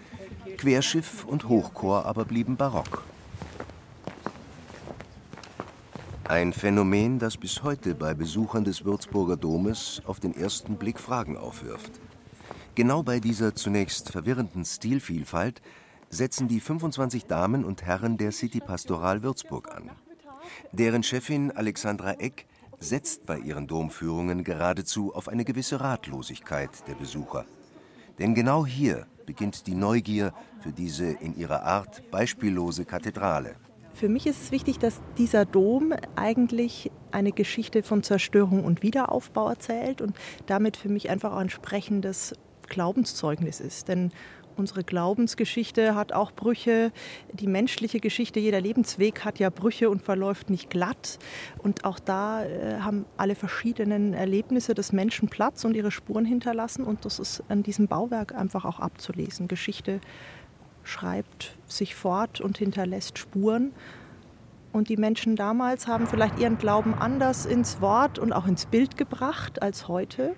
Querschiff 0.57 1.25
und 1.25 1.49
Hochchor 1.49 2.07
aber 2.07 2.25
blieben 2.25 2.55
barock. 2.57 3.03
Ein 6.23 6.53
Phänomen, 6.53 7.19
das 7.19 7.37
bis 7.37 7.65
heute 7.65 7.97
bei 7.97 8.15
Besuchern 8.15 8.63
des 8.63 8.85
Würzburger 8.85 9.37
Domes 9.37 10.01
auf 10.07 10.21
den 10.21 10.37
ersten 10.37 10.77
Blick 10.77 11.01
Fragen 11.01 11.37
aufwirft. 11.37 11.91
Genau 12.77 13.03
bei 13.03 13.19
dieser 13.19 13.57
zunächst 13.57 14.13
verwirrenden 14.13 14.65
Stilvielfalt 14.65 15.63
setzen 16.11 16.47
die 16.47 16.61
25 16.61 17.25
Damen 17.25 17.65
und 17.65 17.83
Herren 17.83 18.19
der 18.19 18.31
City 18.31 18.61
Pastoral 18.61 19.25
Würzburg 19.25 19.75
an. 19.75 19.91
Deren 20.71 21.03
Chefin 21.03 21.51
Alexandra 21.51 22.13
Eck 22.21 22.47
setzt 22.83 23.27
bei 23.27 23.39
ihren 23.39 23.67
Domführungen 23.67 24.45
geradezu 24.45 25.15
auf 25.15 25.29
eine 25.29 25.45
gewisse 25.45 25.81
Ratlosigkeit 25.81 26.87
der 26.89 26.95
Besucher. 26.95 27.45
Denn 28.19 28.35
genau 28.35 28.67
hier 28.67 29.07
beginnt 29.25 29.67
die 29.67 29.75
Neugier 29.75 30.35
für 30.61 30.73
diese 30.73 31.07
in 31.07 31.37
ihrer 31.37 31.63
Art 31.63 32.11
beispiellose 32.11 32.85
Kathedrale. 32.85 33.57
Für 33.95 34.09
mich 34.09 34.27
ist 34.27 34.43
es 34.43 34.53
wichtig, 34.53 34.79
dass 34.79 35.01
dieser 35.19 35.45
Dom 35.45 35.95
eigentlich 36.17 36.91
eine 37.11 37.33
Geschichte 37.33 37.83
von 37.83 38.03
Zerstörung 38.03 38.65
und 38.65 38.83
Wiederaufbau 38.83 39.49
erzählt 39.49 40.01
und 40.01 40.17
damit 40.47 40.77
für 40.77 40.89
mich 40.89 41.11
einfach 41.11 41.33
auch 41.33 41.39
ein 41.39 41.51
sprechendes 41.51 42.35
Glaubenszeugnis 42.69 43.61
ist. 43.61 43.89
Denn 43.89 44.13
unsere 44.57 44.85
Glaubensgeschichte 44.85 45.95
hat 45.95 46.13
auch 46.13 46.33
Brüche. 46.33 46.93
Die 47.33 47.47
menschliche 47.47 48.01
Geschichte, 48.01 48.41
jeder 48.41 48.61
Lebensweg 48.61 49.25
hat 49.25 49.39
ja 49.39 49.51
Brüche 49.51 49.91
und 49.91 50.03
verläuft 50.03 50.51
nicht 50.51 50.71
glatt. 50.71 51.19
Und 51.59 51.85
auch 51.85 51.99
da 51.99 52.45
äh, 52.45 52.81
haben 52.81 53.05
alle 53.17 53.35
verschiedenen 53.35 54.15
Erlebnisse 54.15 54.75
des 54.75 54.93
Menschen 54.93 55.29
Platz 55.29 55.65
und 55.65 55.75
ihre 55.75 55.91
Spuren 55.91 56.25
hinterlassen. 56.25 56.85
Und 56.85 57.05
das 57.05 57.19
ist 57.19 57.43
an 57.49 57.63
diesem 57.63 57.89
Bauwerk 57.89 58.35
einfach 58.35 58.65
auch 58.65 58.81
abzulesen. 58.81 59.49
Geschichte 59.49 60.01
schreibt 60.85 61.57
sich 61.67 61.95
fort 61.95 62.41
und 62.41 62.59
hinterlässt 62.59 63.19
Spuren. 63.19 63.73
Und 64.73 64.89
die 64.89 64.97
Menschen 64.97 65.37
damals 65.37 65.87
haben 65.87 66.07
vielleicht 66.07 66.39
ihren 66.39 66.57
Glauben 66.57 66.95
anders 66.95 67.45
ins 67.45 67.81
Wort 67.81 68.19
und 68.19 68.33
auch 68.33 68.47
ins 68.47 68.67
Bild 68.67 68.97
gebracht 68.97 69.61
als 69.61 69.87
heute. 69.87 70.35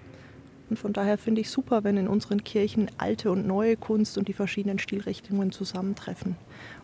Und 0.70 0.78
von 0.78 0.92
daher 0.92 1.18
finde 1.18 1.40
ich 1.42 1.50
super, 1.50 1.84
wenn 1.84 1.96
in 1.96 2.08
unseren 2.08 2.42
Kirchen 2.42 2.90
alte 2.98 3.30
und 3.30 3.46
neue 3.46 3.76
Kunst 3.76 4.16
und 4.16 4.28
die 4.28 4.32
verschiedenen 4.32 4.78
Stilrichtungen 4.78 5.52
zusammentreffen, 5.52 6.36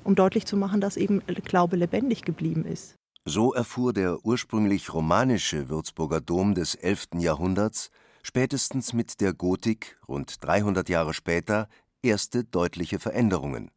um 0.05 0.15
deutlich 0.15 0.47
zu 0.47 0.57
machen, 0.57 0.81
dass 0.81 0.97
eben 0.97 1.23
Glaube 1.45 1.77
lebendig 1.77 2.23
geblieben 2.23 2.65
ist. 2.65 2.97
So 3.25 3.53
erfuhr 3.53 3.93
der 3.93 4.25
ursprünglich 4.25 4.93
romanische 4.93 5.69
Würzburger 5.69 6.21
Dom 6.21 6.55
des 6.55 6.75
11. 6.75 7.09
Jahrhunderts 7.19 7.91
spätestens 8.23 8.93
mit 8.93 9.21
der 9.21 9.33
Gotik 9.33 9.99
rund 10.09 10.45
300 10.45 10.89
Jahre 10.89 11.15
später 11.15 11.69
erste 12.03 12.45
deutliche 12.45 12.99
Veränderungen. 12.99 13.71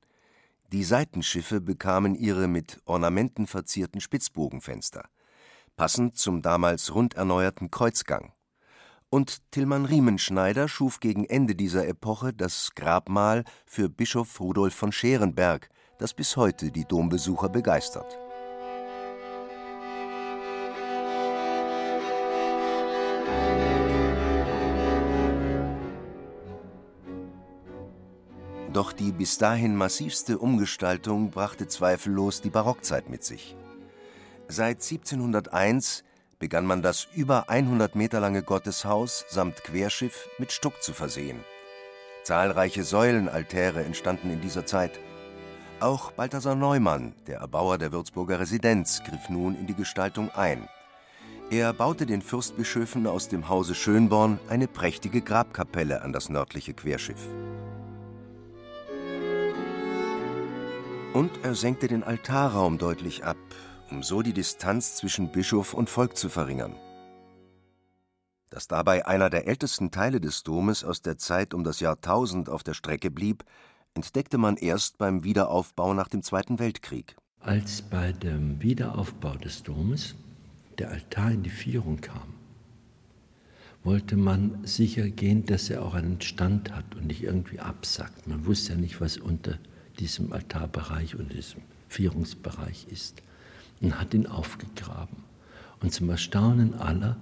Die 0.72 0.84
Seitenschiffe 0.84 1.62
bekamen 1.62 2.16
ihre 2.16 2.48
mit 2.48 2.82
Ornamenten 2.86 3.48
verzierten 3.48 4.02
Spitzbogenfenster, 4.02 5.04
passend 5.76 6.18
zum 6.18 6.42
damals 6.42 6.96
rund 6.96 7.14
erneuerten 7.14 7.70
Kreuzgang 7.70 8.34
und 9.13 9.51
Tilman 9.51 9.86
Riemenschneider 9.86 10.67
schuf 10.67 11.00
gegen 11.00 11.25
Ende 11.25 11.53
dieser 11.53 11.88
Epoche 11.88 12.34
das 12.34 12.72
Grabmal 12.74 13.43
für 13.63 13.88
Bischof 13.88 14.39
Rudolf 14.39 14.74
von 14.74 14.91
Scherenberg, 14.91 15.70
das 16.00 16.15
bis 16.15 16.36
heute 16.36 16.72
die 16.72 16.86
Dombesucher 16.86 17.48
begeistert. 17.48 18.17
Doch 28.74 28.93
die 28.93 29.12
bis 29.12 29.38
dahin 29.38 29.75
massivste 29.75 30.39
Umgestaltung 30.39 31.29
brachte 31.29 31.67
zweifellos 31.67 32.41
die 32.41 32.50
Barockzeit 32.50 33.12
mit 33.12 33.24
sich. 33.24 33.55
Seit 34.48 34.77
1701 34.77 36.03
begann 36.44 36.66
man 36.66 36.82
das 36.82 37.08
über 37.16 37.48
100 37.48 37.96
Meter 37.96 38.20
lange 38.20 38.44
Gotteshaus 38.44 39.24
samt 39.30 39.64
Querschiff 39.64 40.28
mit 40.40 40.52
Stuck 40.52 40.84
zu 40.84 40.92
versehen. 40.92 41.40
Zahlreiche 42.24 42.84
Säulenaltäre 42.84 43.86
entstanden 43.86 44.30
in 44.30 44.42
dieser 44.42 44.66
Zeit. 44.66 45.00
Auch 45.80 46.12
Balthasar 46.12 46.56
Neumann, 46.56 47.14
der 47.28 47.38
Erbauer 47.38 47.78
der 47.78 47.94
Würzburger 47.94 48.42
Residenz, 48.42 49.02
griff 49.08 49.30
nun 49.30 49.56
in 49.56 49.68
die 49.68 49.74
Gestaltung 49.74 50.32
ein. 50.32 50.68
Er 51.50 51.72
baute 51.72 52.06
den 52.06 52.22
Fürstbischöfen 52.22 53.08
aus 53.08 53.30
dem 53.30 53.48
Hause 53.48 53.74
Schönborn 53.74 54.38
eine 54.50 54.68
prächtige 54.68 55.22
Grabkapelle 55.22 56.02
an 56.02 56.12
das 56.12 56.28
nördliche 56.28 56.74
Querschiff. 56.74 57.26
Und 61.14 61.32
er 61.42 61.56
senkte 61.56 61.88
den 61.88 62.04
Altarraum 62.04 62.78
deutlich 62.78 63.24
ab, 63.24 63.38
um 63.94 64.02
so 64.02 64.24
die 64.24 64.34
Distanz 64.34 64.96
zwischen 64.96 65.32
Bischof 65.32 65.76
und 65.76 65.88
Volk 65.88 66.18
zu 66.18 66.28
verringern. 66.28 66.76
Dass 68.50 68.68
dabei 68.68 69.06
einer 69.06 69.30
der 69.30 69.48
ältesten 69.48 69.92
Teile 69.92 70.20
des 70.20 70.42
Domes 70.42 70.84
aus 70.84 71.04
der 71.04 71.20
Zeit 71.20 71.54
um 71.54 71.64
das 71.64 71.80
Jahr 71.80 71.96
1000 71.96 72.50
auf 72.50 72.64
der 72.64 72.74
Strecke 72.74 73.12
blieb, 73.12 73.44
entdeckte 73.94 74.40
man 74.40 74.58
erst 74.58 74.98
beim 74.98 75.24
Wiederaufbau 75.24 75.94
nach 75.94 76.08
dem 76.08 76.24
Zweiten 76.24 76.58
Weltkrieg. 76.58 77.16
Als 77.40 77.84
bei 77.84 78.12
dem 78.14 78.60
Wiederaufbau 78.62 79.36
des 79.36 79.62
Domes 79.62 80.16
der 80.80 80.90
Altar 80.90 81.32
in 81.32 81.44
die 81.44 81.52
Vierung 81.52 82.02
kam, 82.02 82.34
wollte 83.84 84.16
man 84.16 84.66
sicher 84.66 85.08
gehen, 85.10 85.46
dass 85.46 85.70
er 85.70 85.84
auch 85.84 85.94
einen 85.94 86.20
Stand 86.22 86.76
hat 86.76 86.96
und 86.96 87.06
nicht 87.06 87.22
irgendwie 87.22 87.60
absackt. 87.60 88.26
Man 88.26 88.46
wusste 88.48 88.74
ja 88.74 88.80
nicht, 88.80 89.02
was 89.02 89.18
unter 89.18 89.60
diesem 90.00 90.34
Altarbereich 90.34 91.16
und 91.16 91.32
diesem 91.32 91.62
Vierungsbereich 91.90 92.88
ist 92.90 93.22
und 93.84 94.00
hat 94.00 94.13
ihn 94.13 94.25
aufgegraben. 94.25 95.18
Und 95.82 95.94
zum 95.94 96.10
Erstaunen 96.10 96.74
aller 96.74 97.18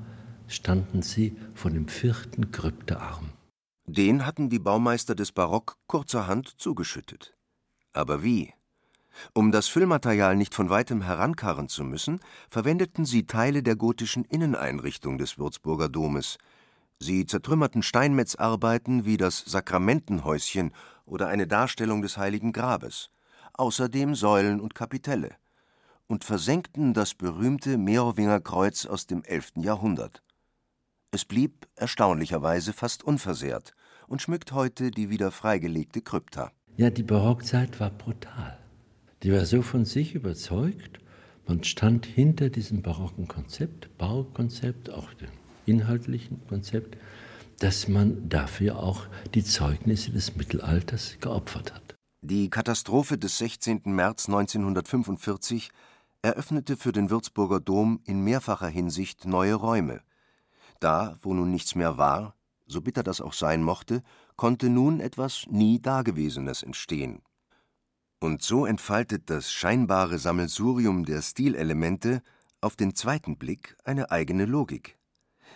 standen 0.48 1.02
sie 1.02 1.36
vor 1.54 1.72
dem 1.72 1.88
vierten 1.88 2.52
Kryptearm. 2.52 3.32
Den 3.88 4.26
hatten 4.26 4.50
die 4.50 4.60
Baumeister 4.60 5.16
des 5.16 5.32
Barock 5.32 5.78
kurzerhand 5.88 6.48
zugeschüttet. 6.62 7.36
Aber 7.94 8.24
wie? 8.24 8.54
Um 9.34 9.52
das 9.52 9.68
Füllmaterial 9.68 10.38
nicht 10.38 10.54
von 10.54 10.70
weitem 10.70 11.02
herankarren 11.02 11.68
zu 11.68 11.84
müssen, 11.84 12.20
verwendeten 12.50 13.06
sie 13.06 13.26
Teile 13.26 13.64
der 13.64 13.76
gotischen 13.76 14.24
Inneneinrichtung 14.24 15.18
des 15.18 15.38
Würzburger 15.38 15.90
Domes. 15.90 16.38
Sie 17.00 17.26
zertrümmerten 17.26 17.84
Steinmetzarbeiten 17.84 19.04
wie 19.04 19.18
das 19.18 19.40
Sakramentenhäuschen 19.40 20.72
oder 21.06 21.28
eine 21.28 21.48
Darstellung 21.48 22.02
des 22.02 22.18
Heiligen 22.18 22.54
Grabes, 22.54 23.10
außerdem 23.54 24.16
Säulen 24.16 24.62
und 24.62 24.76
Kapitelle, 24.76 25.36
und 26.12 26.26
versenkten 26.26 26.94
das 26.94 27.14
berühmte 27.14 27.78
Merowinger 27.78 28.42
Kreuz 28.42 28.86
aus 28.86 29.08
dem 29.08 29.24
11. 29.24 29.54
Jahrhundert. 29.62 30.22
Es 31.12 31.24
blieb 31.24 31.68
erstaunlicherweise 31.76 32.74
fast 32.74 33.02
unversehrt 33.04 33.74
und 34.08 34.22
schmückt 34.22 34.52
heute 34.52 34.92
die 34.92 35.10
wieder 35.10 35.32
freigelegte 35.32 36.02
Krypta. 36.02 36.52
Ja, 36.76 36.90
die 36.90 37.04
Barockzeit 37.04 37.80
war 37.80 37.92
brutal. 37.92 38.60
Die 39.24 39.32
war 39.32 39.46
so 39.46 39.62
von 39.62 39.86
sich 39.86 40.14
überzeugt, 40.14 41.00
man 41.48 41.64
stand 41.64 42.06
hinter 42.06 42.50
diesem 42.50 42.82
barocken 42.82 43.30
Konzept, 43.30 43.98
Baukonzept, 43.98 44.90
auch 44.90 45.14
dem 45.14 45.30
inhaltlichen 45.66 46.46
Konzept, 46.48 46.98
dass 47.60 47.88
man 47.88 48.28
dafür 48.28 48.84
auch 48.84 49.06
die 49.34 49.46
Zeugnisse 49.46 50.12
des 50.12 50.36
Mittelalters 50.36 51.18
geopfert 51.22 51.74
hat. 51.74 51.96
Die 52.24 52.50
Katastrophe 52.50 53.18
des 53.18 53.38
16. 53.38 53.82
März 53.86 54.28
1945 54.28 55.72
eröffnete 56.22 56.78
für 56.78 56.92
den 56.92 57.10
Würzburger 57.10 57.60
Dom 57.60 58.02
in 58.06 58.24
mehrfacher 58.24 58.68
Hinsicht 58.68 59.26
neue 59.26 59.56
Räume. 59.56 60.02
Da, 60.80 61.18
wo 61.22 61.34
nun 61.34 61.52
nichts 61.52 61.76
mehr 61.76 61.98
war, 61.98 62.36
so 62.66 62.82
bitter 62.82 63.04
das 63.04 63.22
auch 63.22 63.34
sein 63.34 63.64
mochte, 63.64 64.04
konnte 64.36 64.70
nun 64.70 65.00
etwas 65.00 65.46
nie 65.50 65.82
Dagewesenes 65.82 66.64
entstehen. 66.64 67.22
Und 68.20 68.44
so 68.44 68.66
entfaltet 68.66 69.30
das 69.30 69.52
scheinbare 69.52 70.20
Sammelsurium 70.20 71.06
der 71.06 71.22
Stilelemente 71.22 72.22
auf 72.62 72.76
den 72.76 72.96
zweiten 72.96 73.38
Blick 73.38 73.76
eine 73.84 74.12
eigene 74.12 74.46
Logik. 74.46 74.98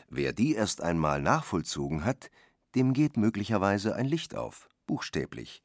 Wer 0.09 0.33
die 0.33 0.55
erst 0.55 0.81
einmal 0.81 1.21
nachvollzogen 1.21 2.03
hat, 2.03 2.29
dem 2.73 2.93
geht 2.93 3.17
möglicherweise 3.17 3.95
ein 3.95 4.05
Licht 4.05 4.35
auf, 4.35 4.67
buchstäblich. 4.87 5.64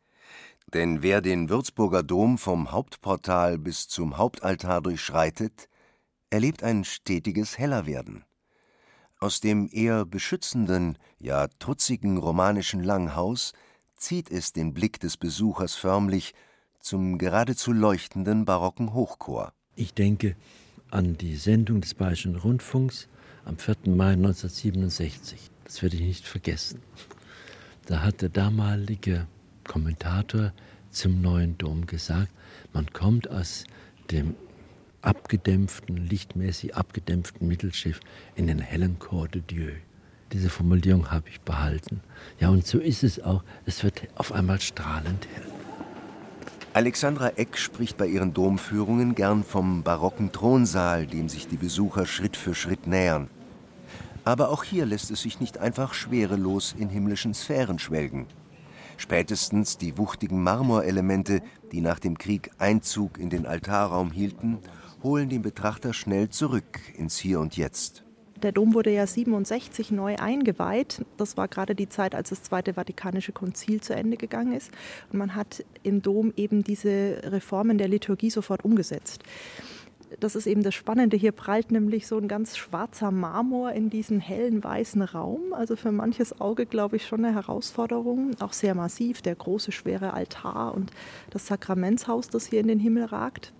Denn 0.72 1.02
wer 1.02 1.20
den 1.20 1.48
Würzburger 1.48 2.02
Dom 2.02 2.38
vom 2.38 2.70
Hauptportal 2.70 3.58
bis 3.58 3.88
zum 3.88 4.16
Hauptaltar 4.16 4.80
durchschreitet, 4.80 5.68
erlebt 6.30 6.62
ein 6.62 6.84
stetiges 6.84 7.58
Hellerwerden. 7.58 8.24
Aus 9.18 9.40
dem 9.40 9.68
eher 9.72 10.06
beschützenden, 10.06 10.96
ja 11.18 11.48
trutzigen 11.58 12.18
romanischen 12.18 12.82
Langhaus 12.82 13.52
zieht 13.96 14.30
es 14.30 14.52
den 14.52 14.72
Blick 14.72 15.00
des 15.00 15.16
Besuchers 15.16 15.74
förmlich 15.74 16.34
zum 16.78 17.18
geradezu 17.18 17.72
leuchtenden 17.72 18.44
barocken 18.44 18.94
Hochchor. 18.94 19.52
Ich 19.74 19.92
denke 19.92 20.36
an 20.90 21.16
die 21.18 21.36
Sendung 21.36 21.80
des 21.80 21.94
Bayerischen 21.94 22.36
Rundfunks 22.36 23.08
am 23.44 23.58
4. 23.58 23.76
Mai 23.86 24.12
1967. 24.12 25.50
Das 25.64 25.82
werde 25.82 25.96
ich 25.96 26.02
nicht 26.02 26.26
vergessen. 26.26 26.80
Da 27.86 28.02
hat 28.02 28.22
der 28.22 28.28
damalige 28.28 29.26
Kommentator 29.70 30.52
zum 30.90 31.20
neuen 31.20 31.56
Dom 31.56 31.86
gesagt, 31.86 32.32
man 32.72 32.92
kommt 32.92 33.30
aus 33.30 33.62
dem 34.10 34.34
abgedämpften, 35.00 36.08
lichtmäßig 36.08 36.74
abgedämpften 36.74 37.46
Mittelschiff 37.46 38.00
in 38.34 38.48
den 38.48 38.58
hellen 38.58 38.98
Corps 38.98 39.30
de 39.30 39.42
Dieu. 39.42 39.70
Diese 40.32 40.50
Formulierung 40.50 41.12
habe 41.12 41.28
ich 41.28 41.40
behalten. 41.42 42.00
Ja, 42.40 42.48
und 42.48 42.66
so 42.66 42.78
ist 42.80 43.04
es 43.04 43.22
auch. 43.22 43.44
Es 43.64 43.84
wird 43.84 44.08
auf 44.16 44.32
einmal 44.32 44.60
strahlend 44.60 45.28
hell. 45.36 45.46
Alexandra 46.72 47.28
Eck 47.36 47.56
spricht 47.56 47.96
bei 47.96 48.08
ihren 48.08 48.34
Domführungen 48.34 49.14
gern 49.14 49.44
vom 49.44 49.84
barocken 49.84 50.32
Thronsaal, 50.32 51.06
dem 51.06 51.28
sich 51.28 51.46
die 51.46 51.58
Besucher 51.58 52.06
Schritt 52.06 52.36
für 52.36 52.56
Schritt 52.56 52.88
nähern. 52.88 53.28
Aber 54.24 54.48
auch 54.48 54.64
hier 54.64 54.84
lässt 54.84 55.12
es 55.12 55.22
sich 55.22 55.38
nicht 55.38 55.58
einfach 55.58 55.94
schwerelos 55.94 56.74
in 56.76 56.88
himmlischen 56.88 57.34
Sphären 57.34 57.78
schwelgen. 57.78 58.26
Spätestens 59.00 59.78
die 59.78 59.96
wuchtigen 59.96 60.42
Marmorelemente, 60.42 61.40
die 61.72 61.80
nach 61.80 61.98
dem 61.98 62.18
Krieg 62.18 62.50
Einzug 62.58 63.18
in 63.18 63.30
den 63.30 63.46
Altarraum 63.46 64.10
hielten, 64.10 64.58
holen 65.02 65.30
den 65.30 65.40
Betrachter 65.40 65.94
schnell 65.94 66.28
zurück 66.28 66.78
ins 66.98 67.16
Hier 67.16 67.40
und 67.40 67.56
Jetzt. 67.56 68.04
Der 68.42 68.52
Dom 68.52 68.74
wurde 68.74 68.90
ja 68.90 69.06
67 69.06 69.90
neu 69.90 70.16
eingeweiht. 70.16 71.02
Das 71.16 71.38
war 71.38 71.48
gerade 71.48 71.74
die 71.74 71.88
Zeit, 71.88 72.14
als 72.14 72.28
das 72.28 72.42
Zweite 72.42 72.74
Vatikanische 72.74 73.32
Konzil 73.32 73.80
zu 73.80 73.94
Ende 73.94 74.18
gegangen 74.18 74.52
ist. 74.52 74.70
Und 75.10 75.18
man 75.18 75.34
hat 75.34 75.64
im 75.82 76.02
Dom 76.02 76.34
eben 76.36 76.62
diese 76.62 77.22
Reformen 77.24 77.78
der 77.78 77.88
Liturgie 77.88 78.28
sofort 78.30 78.66
umgesetzt. 78.66 79.22
Das 80.18 80.34
ist 80.34 80.46
eben 80.46 80.62
das 80.64 80.74
Spannende. 80.74 81.16
Hier 81.16 81.30
prallt 81.30 81.70
nämlich 81.70 82.06
so 82.08 82.18
ein 82.18 82.26
ganz 82.26 82.56
schwarzer 82.56 83.12
Marmor 83.12 83.72
in 83.72 83.90
diesen 83.90 84.18
hellen 84.18 84.62
weißen 84.64 85.02
Raum. 85.02 85.52
Also 85.52 85.76
für 85.76 85.92
manches 85.92 86.40
Auge, 86.40 86.66
glaube 86.66 86.96
ich, 86.96 87.06
schon 87.06 87.24
eine 87.24 87.34
Herausforderung. 87.34 88.32
Auch 88.40 88.52
sehr 88.52 88.74
massiv, 88.74 89.22
der 89.22 89.36
große, 89.36 89.70
schwere 89.70 90.12
Altar 90.12 90.74
und 90.74 90.90
das 91.30 91.46
Sakramentshaus, 91.46 92.28
das 92.28 92.46
hier 92.46 92.60
in 92.60 92.68
den 92.68 92.80
Himmel 92.80 93.04
ragt. 93.04 93.52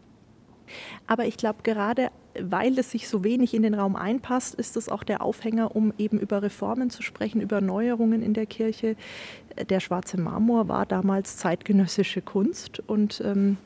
Aber 1.07 1.27
ich 1.27 1.37
glaube, 1.37 1.61
gerade 1.63 2.11
weil 2.39 2.79
es 2.79 2.91
sich 2.91 3.09
so 3.09 3.25
wenig 3.25 3.55
in 3.55 3.63
den 3.63 3.75
Raum 3.75 3.97
einpasst, 3.97 4.55
ist 4.55 4.77
es 4.77 4.89
auch 4.89 5.03
der 5.03 5.23
Aufhänger, 5.23 5.75
um 5.75 5.93
eben 5.99 6.19
über 6.19 6.43
Reformen 6.43 6.91
zu 6.91 7.03
sprechen, 7.03 7.41
über 7.41 7.61
Neuerungen 7.61 8.23
in 8.23 8.35
der 8.35 8.47
Kirche. 8.47 8.97
Der 9.69 9.81
schwarze 9.81 10.21
Marmor 10.21 10.69
war 10.69 10.87
damals 10.87 11.37
zeitgenössische 11.37 12.23
Kunst 12.23 12.81
und 12.87 13.21
ähm, 13.25 13.57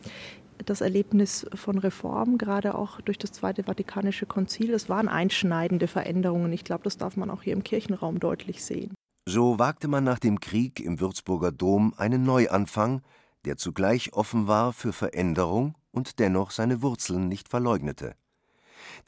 das 0.64 0.80
Erlebnis 0.80 1.46
von 1.54 1.78
Reform, 1.78 2.38
gerade 2.38 2.74
auch 2.74 3.00
durch 3.00 3.18
das 3.18 3.32
Zweite 3.32 3.64
Vatikanische 3.64 4.26
Konzil, 4.26 4.72
es 4.74 4.88
waren 4.88 5.08
einschneidende 5.08 5.88
Veränderungen. 5.88 6.52
Ich 6.52 6.64
glaube, 6.64 6.84
das 6.84 6.98
darf 6.98 7.16
man 7.16 7.30
auch 7.30 7.42
hier 7.42 7.52
im 7.52 7.64
Kirchenraum 7.64 8.20
deutlich 8.20 8.64
sehen. 8.64 8.94
So 9.26 9.58
wagte 9.58 9.88
man 9.88 10.04
nach 10.04 10.18
dem 10.18 10.40
Krieg 10.40 10.80
im 10.80 11.00
Würzburger 11.00 11.50
Dom 11.50 11.94
einen 11.96 12.24
Neuanfang, 12.24 13.02
der 13.44 13.56
zugleich 13.56 14.12
offen 14.12 14.46
war 14.46 14.72
für 14.72 14.92
Veränderung 14.92 15.74
und 15.92 16.18
dennoch 16.18 16.50
seine 16.50 16.82
Wurzeln 16.82 17.28
nicht 17.28 17.48
verleugnete. 17.48 18.14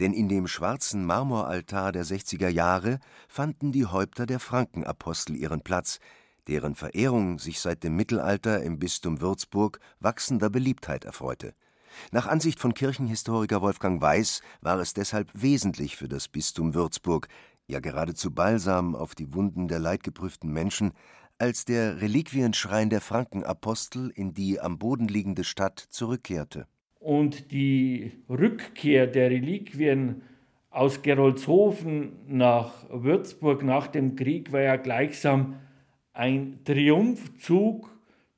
Denn 0.00 0.12
in 0.12 0.28
dem 0.28 0.46
schwarzen 0.46 1.04
Marmoraltar 1.04 1.92
der 1.92 2.04
60er 2.04 2.48
Jahre 2.48 2.98
fanden 3.28 3.72
die 3.72 3.86
Häupter 3.86 4.26
der 4.26 4.40
Frankenapostel 4.40 5.36
ihren 5.36 5.60
Platz, 5.60 5.98
deren 6.48 6.74
Verehrung 6.74 7.38
sich 7.38 7.60
seit 7.60 7.82
dem 7.82 7.96
Mittelalter 7.96 8.62
im 8.62 8.78
Bistum 8.78 9.20
Würzburg 9.20 9.80
wachsender 10.00 10.50
Beliebtheit 10.50 11.04
erfreute. 11.04 11.54
Nach 12.12 12.26
Ansicht 12.26 12.60
von 12.60 12.74
Kirchenhistoriker 12.74 13.62
Wolfgang 13.62 14.00
Weiß 14.02 14.42
war 14.60 14.78
es 14.78 14.92
deshalb 14.92 15.30
wesentlich 15.34 15.96
für 15.96 16.08
das 16.08 16.28
Bistum 16.28 16.74
Würzburg, 16.74 17.28
ja 17.66 17.80
geradezu 17.80 18.30
Balsam 18.30 18.94
auf 18.94 19.14
die 19.14 19.34
Wunden 19.34 19.68
der 19.68 19.78
leidgeprüften 19.78 20.52
Menschen, 20.52 20.92
als 21.38 21.64
der 21.64 22.00
Reliquienschrein 22.00 22.90
der 22.90 23.00
Frankenapostel 23.00 24.10
in 24.14 24.34
die 24.34 24.60
am 24.60 24.78
Boden 24.78 25.08
liegende 25.08 25.44
Stadt 25.44 25.78
zurückkehrte. 25.78 26.66
und 26.98 27.52
die 27.52 28.12
Rückkehr 28.28 29.06
der 29.06 29.30
Reliquien 29.30 30.22
aus 30.70 31.02
Gerolzhofen 31.02 32.12
nach 32.26 32.84
Würzburg 32.90 33.62
nach 33.62 33.86
dem 33.86 34.16
Krieg 34.16 34.52
war 34.52 34.60
ja 34.60 34.76
gleichsam 34.76 35.56
ein 36.16 36.60
Triumphzug 36.64 37.90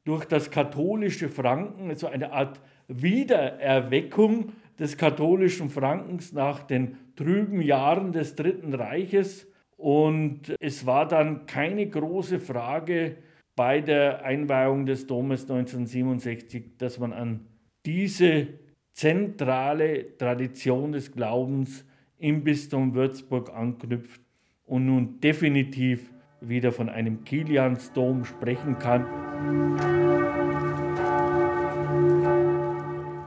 durch 0.04 0.24
das 0.24 0.50
katholische 0.50 1.28
Franken, 1.28 1.90
also 1.90 2.06
eine 2.06 2.32
Art 2.32 2.60
Wiedererweckung 2.88 4.52
des 4.78 4.96
katholischen 4.96 5.70
Frankens 5.70 6.32
nach 6.32 6.62
den 6.62 6.96
trüben 7.16 7.60
Jahren 7.60 8.12
des 8.12 8.34
Dritten 8.34 8.74
Reiches. 8.74 9.46
Und 9.76 10.54
es 10.60 10.86
war 10.86 11.06
dann 11.06 11.46
keine 11.46 11.86
große 11.86 12.40
Frage 12.40 13.16
bei 13.54 13.80
der 13.80 14.24
Einweihung 14.24 14.86
des 14.86 15.06
Domes 15.06 15.42
1967, 15.42 16.78
dass 16.78 16.98
man 16.98 17.12
an 17.12 17.46
diese 17.84 18.48
zentrale 18.92 20.16
Tradition 20.16 20.92
des 20.92 21.12
Glaubens 21.12 21.84
im 22.18 22.42
Bistum 22.42 22.94
Würzburg 22.94 23.50
anknüpft 23.50 24.20
und 24.64 24.86
nun 24.86 25.20
definitiv 25.20 26.10
wieder 26.40 26.72
von 26.72 26.88
einem 26.88 27.24
Kiliansdom 27.24 28.24
sprechen 28.24 28.78
kann. 28.78 29.06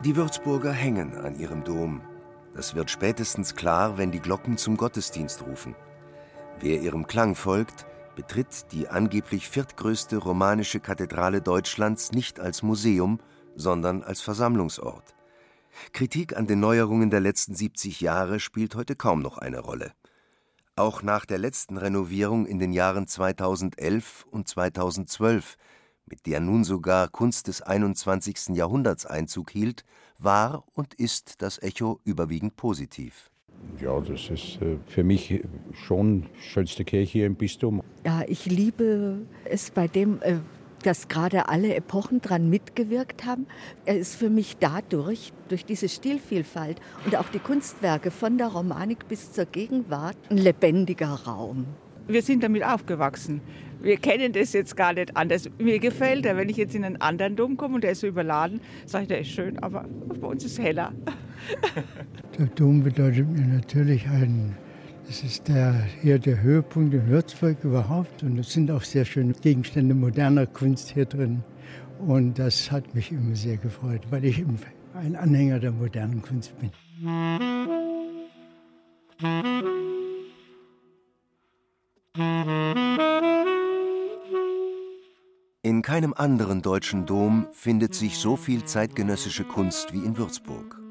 Die 0.04 0.15
Würzburger 0.15 0.71
hängen 0.71 1.13
an 1.15 1.36
ihrem 1.36 1.63
Dom. 1.63 2.02
Das 2.54 2.76
wird 2.76 2.89
spätestens 2.89 3.56
klar, 3.56 3.97
wenn 3.97 4.12
die 4.12 4.19
Glocken 4.19 4.58
zum 4.58 4.78
Gottesdienst 4.78 5.45
rufen. 5.45 5.76
Wer 6.60 6.82
ihrem 6.82 7.08
Klang 7.08 7.36
folgt, 7.36 7.86
betritt 8.15 8.71
die 8.71 8.88
angeblich 8.88 9.47
viertgrößte 9.47 10.17
romanische 10.17 10.80
Kathedrale 10.80 11.41
Deutschlands 11.41 12.12
nicht 12.12 12.39
als 12.39 12.62
Museum, 12.62 13.19
sondern 13.56 14.04
als 14.04 14.21
Versammlungsort. 14.21 15.15
Kritik 15.93 16.36
an 16.36 16.47
den 16.47 16.60
Neuerungen 16.60 17.10
der 17.10 17.21
letzten 17.21 17.56
70 17.56 18.02
Jahre 18.02 18.39
spielt 18.39 18.76
heute 18.76 18.95
kaum 18.95 19.21
noch 19.21 19.38
eine 19.38 19.60
Rolle. 19.60 19.91
Auch 20.75 21.03
nach 21.03 21.25
der 21.25 21.38
letzten 21.38 21.77
Renovierung 21.77 22.45
in 22.45 22.57
den 22.57 22.71
Jahren 22.71 23.05
2011 23.05 24.25
und 24.31 24.47
2012, 24.47 25.57
mit 26.05 26.25
der 26.25 26.39
nun 26.39 26.63
sogar 26.63 27.10
Kunst 27.10 27.47
des 27.47 27.62
21. 27.62 28.55
Jahrhunderts 28.55 29.05
Einzug 29.05 29.51
hielt, 29.51 29.84
war 30.17 30.63
und 30.73 30.93
ist 30.93 31.41
das 31.41 31.62
Echo 31.62 31.99
überwiegend 32.05 32.55
positiv. 32.55 33.29
Ja, 33.81 33.99
das 33.99 34.29
ist 34.29 34.62
äh, 34.62 34.77
für 34.88 35.03
mich 35.03 35.41
schon 35.73 36.27
schönste 36.39 36.86
Kirche 36.86 37.12
hier 37.12 37.25
im 37.25 37.36
Bistum. 37.36 37.84
Ja, 38.05 38.23
ich 38.27 38.45
liebe 38.45 39.19
es 39.45 39.71
bei 39.71 39.88
dem, 39.88 40.21
äh, 40.21 40.38
dass 40.82 41.08
gerade 41.08 41.50
alle 41.50 41.76
Epochen 41.76 42.22
dran 42.22 42.50
mitgewirkt 42.50 43.26
haben. 43.26 43.48
Er 43.86 43.98
ist 43.98 44.15
für 44.15 44.30
mich 44.30 44.58
dadurch, 44.60 45.34
durch 45.50 45.65
diese 45.65 45.89
Stilvielfalt 45.89 46.80
und 47.06 47.15
auch 47.15 47.30
die 47.30 47.39
Kunstwerke 47.39 48.12
von 48.12 48.38
der 48.38 48.48
Romanik 48.48 49.08
bis 49.08 49.32
zur 49.32 49.46
Gegenwart, 49.46 50.17
ein 50.30 50.38
lebendiger 50.38 51.13
Raum. 51.26 51.65
Wir 52.08 52.22
sind 52.22 52.44
damit 52.44 52.63
aufgewachsen. 52.63 53.41
Wir 53.82 53.98
kennen 53.98 54.34
das 54.34 54.54
jetzt 54.54 54.76
gar 54.78 54.94
nicht 54.94 55.15
anders. 55.17 55.50
Mir 55.58 55.80
gefällt 55.80 56.26
er. 56.26 56.38
Wenn 56.38 56.50
ich 56.50 56.58
jetzt 56.58 56.76
in 56.76 56.84
einen 56.84 57.02
anderen 57.02 57.36
Dom 57.36 57.58
komme 57.58 57.76
und 57.76 57.84
der 57.84 57.91
ist 57.91 58.02
so 58.02 58.08
überladen, 58.08 58.62
sage 58.86 59.04
ich, 59.04 59.08
der 59.08 59.22
ist 59.22 59.30
schön, 59.30 59.58
aber 59.60 59.86
bei 60.20 60.28
uns 60.28 60.44
ist 60.44 60.60
heller. 60.60 60.94
Der 62.38 62.46
Dom 62.48 62.84
bedeutet 62.84 63.28
mir 63.28 63.48
natürlich 63.48 64.08
einen 64.08 64.56
es 65.12 65.24
ist 65.24 65.50
der, 65.50 65.74
hier 66.02 66.19
der 66.19 66.41
Höhepunkt 66.41 66.93
in 66.93 67.06
Würzburg 67.08 67.58
überhaupt 67.65 68.24
und 68.24 68.38
es 68.39 68.54
sind 68.54 68.71
auch 68.71 68.82
sehr 68.82 69.04
schöne 69.04 69.34
Gegenstände 69.34 69.93
moderner 69.93 70.47
Kunst 70.47 70.91
hier 70.91 71.04
drin. 71.04 71.43
Und 72.00 72.39
das 72.39 72.71
hat 72.71 72.95
mich 72.95 73.12
immer 73.12 73.36
sehr 73.36 73.58
gefreut, 73.58 74.04
weil 74.10 74.24
ich 74.24 74.41
ein 74.93 75.17
Anhänger 75.17 75.60
der 75.60 75.74
modernen 75.74 76.21
Kunst 76.21 76.54
bin. 76.60 76.71
In 85.62 85.82
keinem 85.82 86.13
anderen 86.13 86.62
deutschen 86.62 87.06
Dom 87.06 87.47
findet 87.52 87.95
sich 87.95 88.17
so 88.17 88.38
viel 88.38 88.63
zeitgenössische 88.63 89.43
Kunst 89.43 89.91
wie 89.91 90.06
in 90.06 90.17
Würzburg. 90.17 90.82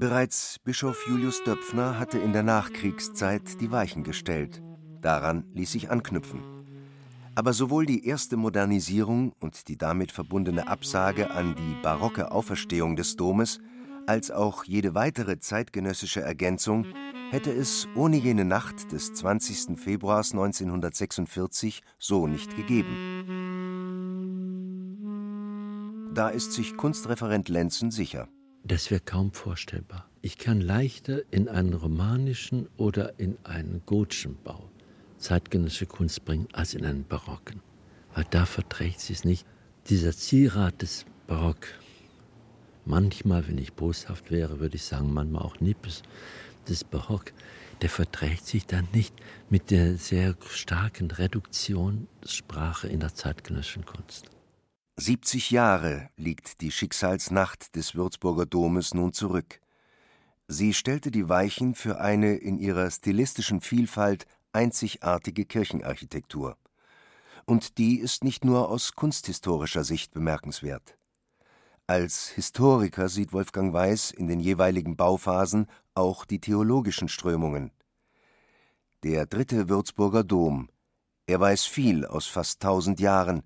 Bereits 0.00 0.58
Bischof 0.64 1.06
Julius 1.06 1.44
Döpfner 1.44 1.98
hatte 1.98 2.18
in 2.18 2.32
der 2.32 2.42
Nachkriegszeit 2.42 3.60
die 3.60 3.70
Weichen 3.70 4.02
gestellt. 4.02 4.62
Daran 5.02 5.44
ließ 5.52 5.72
sich 5.72 5.90
anknüpfen. 5.90 6.40
Aber 7.34 7.52
sowohl 7.52 7.84
die 7.84 8.06
erste 8.06 8.38
Modernisierung 8.38 9.34
und 9.40 9.68
die 9.68 9.76
damit 9.76 10.10
verbundene 10.10 10.68
Absage 10.68 11.30
an 11.30 11.54
die 11.54 11.76
barocke 11.82 12.32
Auferstehung 12.32 12.96
des 12.96 13.16
Domes 13.16 13.60
als 14.06 14.30
auch 14.30 14.64
jede 14.64 14.94
weitere 14.94 15.38
zeitgenössische 15.38 16.22
Ergänzung 16.22 16.86
hätte 17.30 17.52
es 17.52 17.86
ohne 17.94 18.16
jene 18.16 18.46
Nacht 18.46 18.92
des 18.92 19.12
20. 19.12 19.78
Februars 19.78 20.32
1946 20.32 21.82
so 21.98 22.26
nicht 22.26 22.56
gegeben. 22.56 22.96
Da 26.14 26.30
ist 26.30 26.54
sich 26.54 26.78
Kunstreferent 26.78 27.50
Lenzen 27.50 27.90
sicher. 27.90 28.28
Das 28.64 28.90
wäre 28.90 29.00
kaum 29.00 29.32
vorstellbar. 29.32 30.08
Ich 30.22 30.38
kann 30.38 30.60
leichter 30.60 31.22
in 31.30 31.48
einen 31.48 31.74
romanischen 31.74 32.68
oder 32.76 33.18
in 33.18 33.38
einen 33.44 33.82
gotischen 33.86 34.36
Bau 34.42 34.70
zeitgenössische 35.20 35.86
Kunst 35.86 36.24
bringen 36.24 36.48
als 36.52 36.74
in 36.74 36.84
einen 36.84 37.04
barocken. 37.04 37.60
Weil 38.14 38.24
da 38.30 38.46
verträgt 38.46 39.00
sie 39.00 39.12
es 39.12 39.24
nicht. 39.24 39.46
Dieser 39.88 40.12
Zierat 40.12 40.82
des 40.82 41.04
Barock, 41.26 41.68
manchmal, 42.84 43.46
wenn 43.46 43.58
ich 43.58 43.72
boshaft 43.72 44.30
wäre, 44.30 44.60
würde 44.60 44.76
ich 44.76 44.84
sagen, 44.84 45.12
manchmal 45.12 45.42
auch 45.42 45.60
Nippes 45.60 46.02
des 46.68 46.84
Barock, 46.84 47.32
der 47.82 47.88
verträgt 47.88 48.46
sich 48.46 48.66
dann 48.66 48.88
nicht 48.92 49.14
mit 49.48 49.70
der 49.70 49.96
sehr 49.96 50.36
starken 50.48 51.10
Reduktionssprache 51.10 52.88
in 52.88 53.00
der 53.00 53.14
zeitgenössischen 53.14 53.86
Kunst. 53.86 54.30
70 55.00 55.50
Jahre 55.50 56.10
liegt 56.16 56.60
die 56.60 56.70
Schicksalsnacht 56.70 57.74
des 57.74 57.94
Würzburger 57.94 58.44
Domes 58.44 58.92
nun 58.92 59.14
zurück. 59.14 59.62
Sie 60.46 60.74
stellte 60.74 61.10
die 61.10 61.26
Weichen 61.26 61.74
für 61.74 62.02
eine 62.02 62.36
in 62.36 62.58
ihrer 62.58 62.90
stilistischen 62.90 63.62
Vielfalt 63.62 64.26
einzigartige 64.52 65.46
Kirchenarchitektur. 65.46 66.58
Und 67.46 67.78
die 67.78 67.98
ist 67.98 68.24
nicht 68.24 68.44
nur 68.44 68.68
aus 68.68 68.92
kunsthistorischer 68.92 69.84
Sicht 69.84 70.12
bemerkenswert. 70.12 70.98
Als 71.86 72.28
Historiker 72.28 73.08
sieht 73.08 73.32
Wolfgang 73.32 73.72
Weiß 73.72 74.10
in 74.10 74.28
den 74.28 74.38
jeweiligen 74.38 74.98
Bauphasen 74.98 75.66
auch 75.94 76.26
die 76.26 76.40
theologischen 76.40 77.08
Strömungen. 77.08 77.70
Der 79.02 79.24
dritte 79.24 79.70
Würzburger 79.70 80.24
Dom. 80.24 80.68
Er 81.26 81.40
weiß 81.40 81.64
viel 81.64 82.04
aus 82.04 82.26
fast 82.26 82.60
tausend 82.60 83.00
Jahren, 83.00 83.44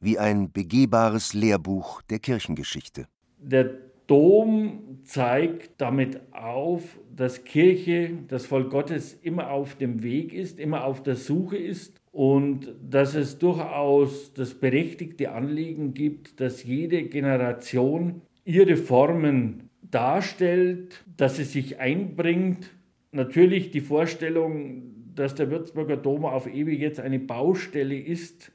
wie 0.00 0.18
ein 0.18 0.50
begehbares 0.50 1.34
Lehrbuch 1.34 2.02
der 2.02 2.18
Kirchengeschichte. 2.18 3.06
Der 3.38 3.70
Dom 4.06 4.98
zeigt 5.04 5.80
damit 5.80 6.20
auf, 6.32 6.98
dass 7.14 7.44
Kirche, 7.44 8.10
das 8.26 8.46
Volk 8.46 8.70
Gottes, 8.70 9.14
immer 9.22 9.50
auf 9.50 9.76
dem 9.76 10.02
Weg 10.02 10.32
ist, 10.32 10.58
immer 10.58 10.84
auf 10.84 11.02
der 11.02 11.14
Suche 11.14 11.56
ist 11.56 12.00
und 12.10 12.74
dass 12.82 13.14
es 13.14 13.38
durchaus 13.38 14.34
das 14.34 14.54
berechtigte 14.54 15.30
Anliegen 15.30 15.94
gibt, 15.94 16.40
dass 16.40 16.64
jede 16.64 17.04
Generation 17.04 18.22
ihre 18.44 18.76
Formen 18.76 19.70
darstellt, 19.82 21.04
dass 21.16 21.36
sie 21.36 21.44
sich 21.44 21.78
einbringt. 21.78 22.70
Natürlich 23.12 23.70
die 23.70 23.80
Vorstellung, 23.80 25.14
dass 25.14 25.34
der 25.34 25.50
Würzburger 25.50 25.96
Dom 25.96 26.24
auf 26.24 26.52
ewig 26.52 26.80
jetzt 26.80 26.98
eine 26.98 27.18
Baustelle 27.18 27.98
ist, 27.98 28.50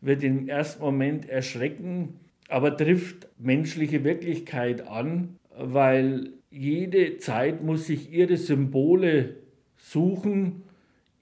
wird 0.00 0.22
im 0.22 0.48
ersten 0.48 0.82
Moment 0.82 1.28
erschrecken, 1.28 2.20
aber 2.48 2.76
trifft 2.76 3.28
menschliche 3.38 4.04
Wirklichkeit 4.04 4.86
an, 4.86 5.36
weil 5.56 6.30
jede 6.50 7.18
Zeit 7.18 7.62
muss 7.62 7.86
sich 7.86 8.12
ihre 8.12 8.36
Symbole 8.36 9.36
suchen, 9.76 10.62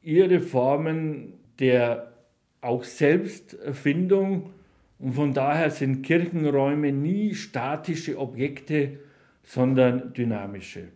ihre 0.02 0.40
Formen 0.40 1.34
der 1.58 2.12
auch 2.60 2.84
Selbstfindung 2.84 4.50
und 4.98 5.12
von 5.12 5.34
daher 5.34 5.70
sind 5.70 6.02
Kirchenräume 6.02 6.92
nie 6.92 7.34
statische 7.34 8.18
Objekte, 8.18 8.98
sondern 9.42 10.12
dynamische. 10.14 10.88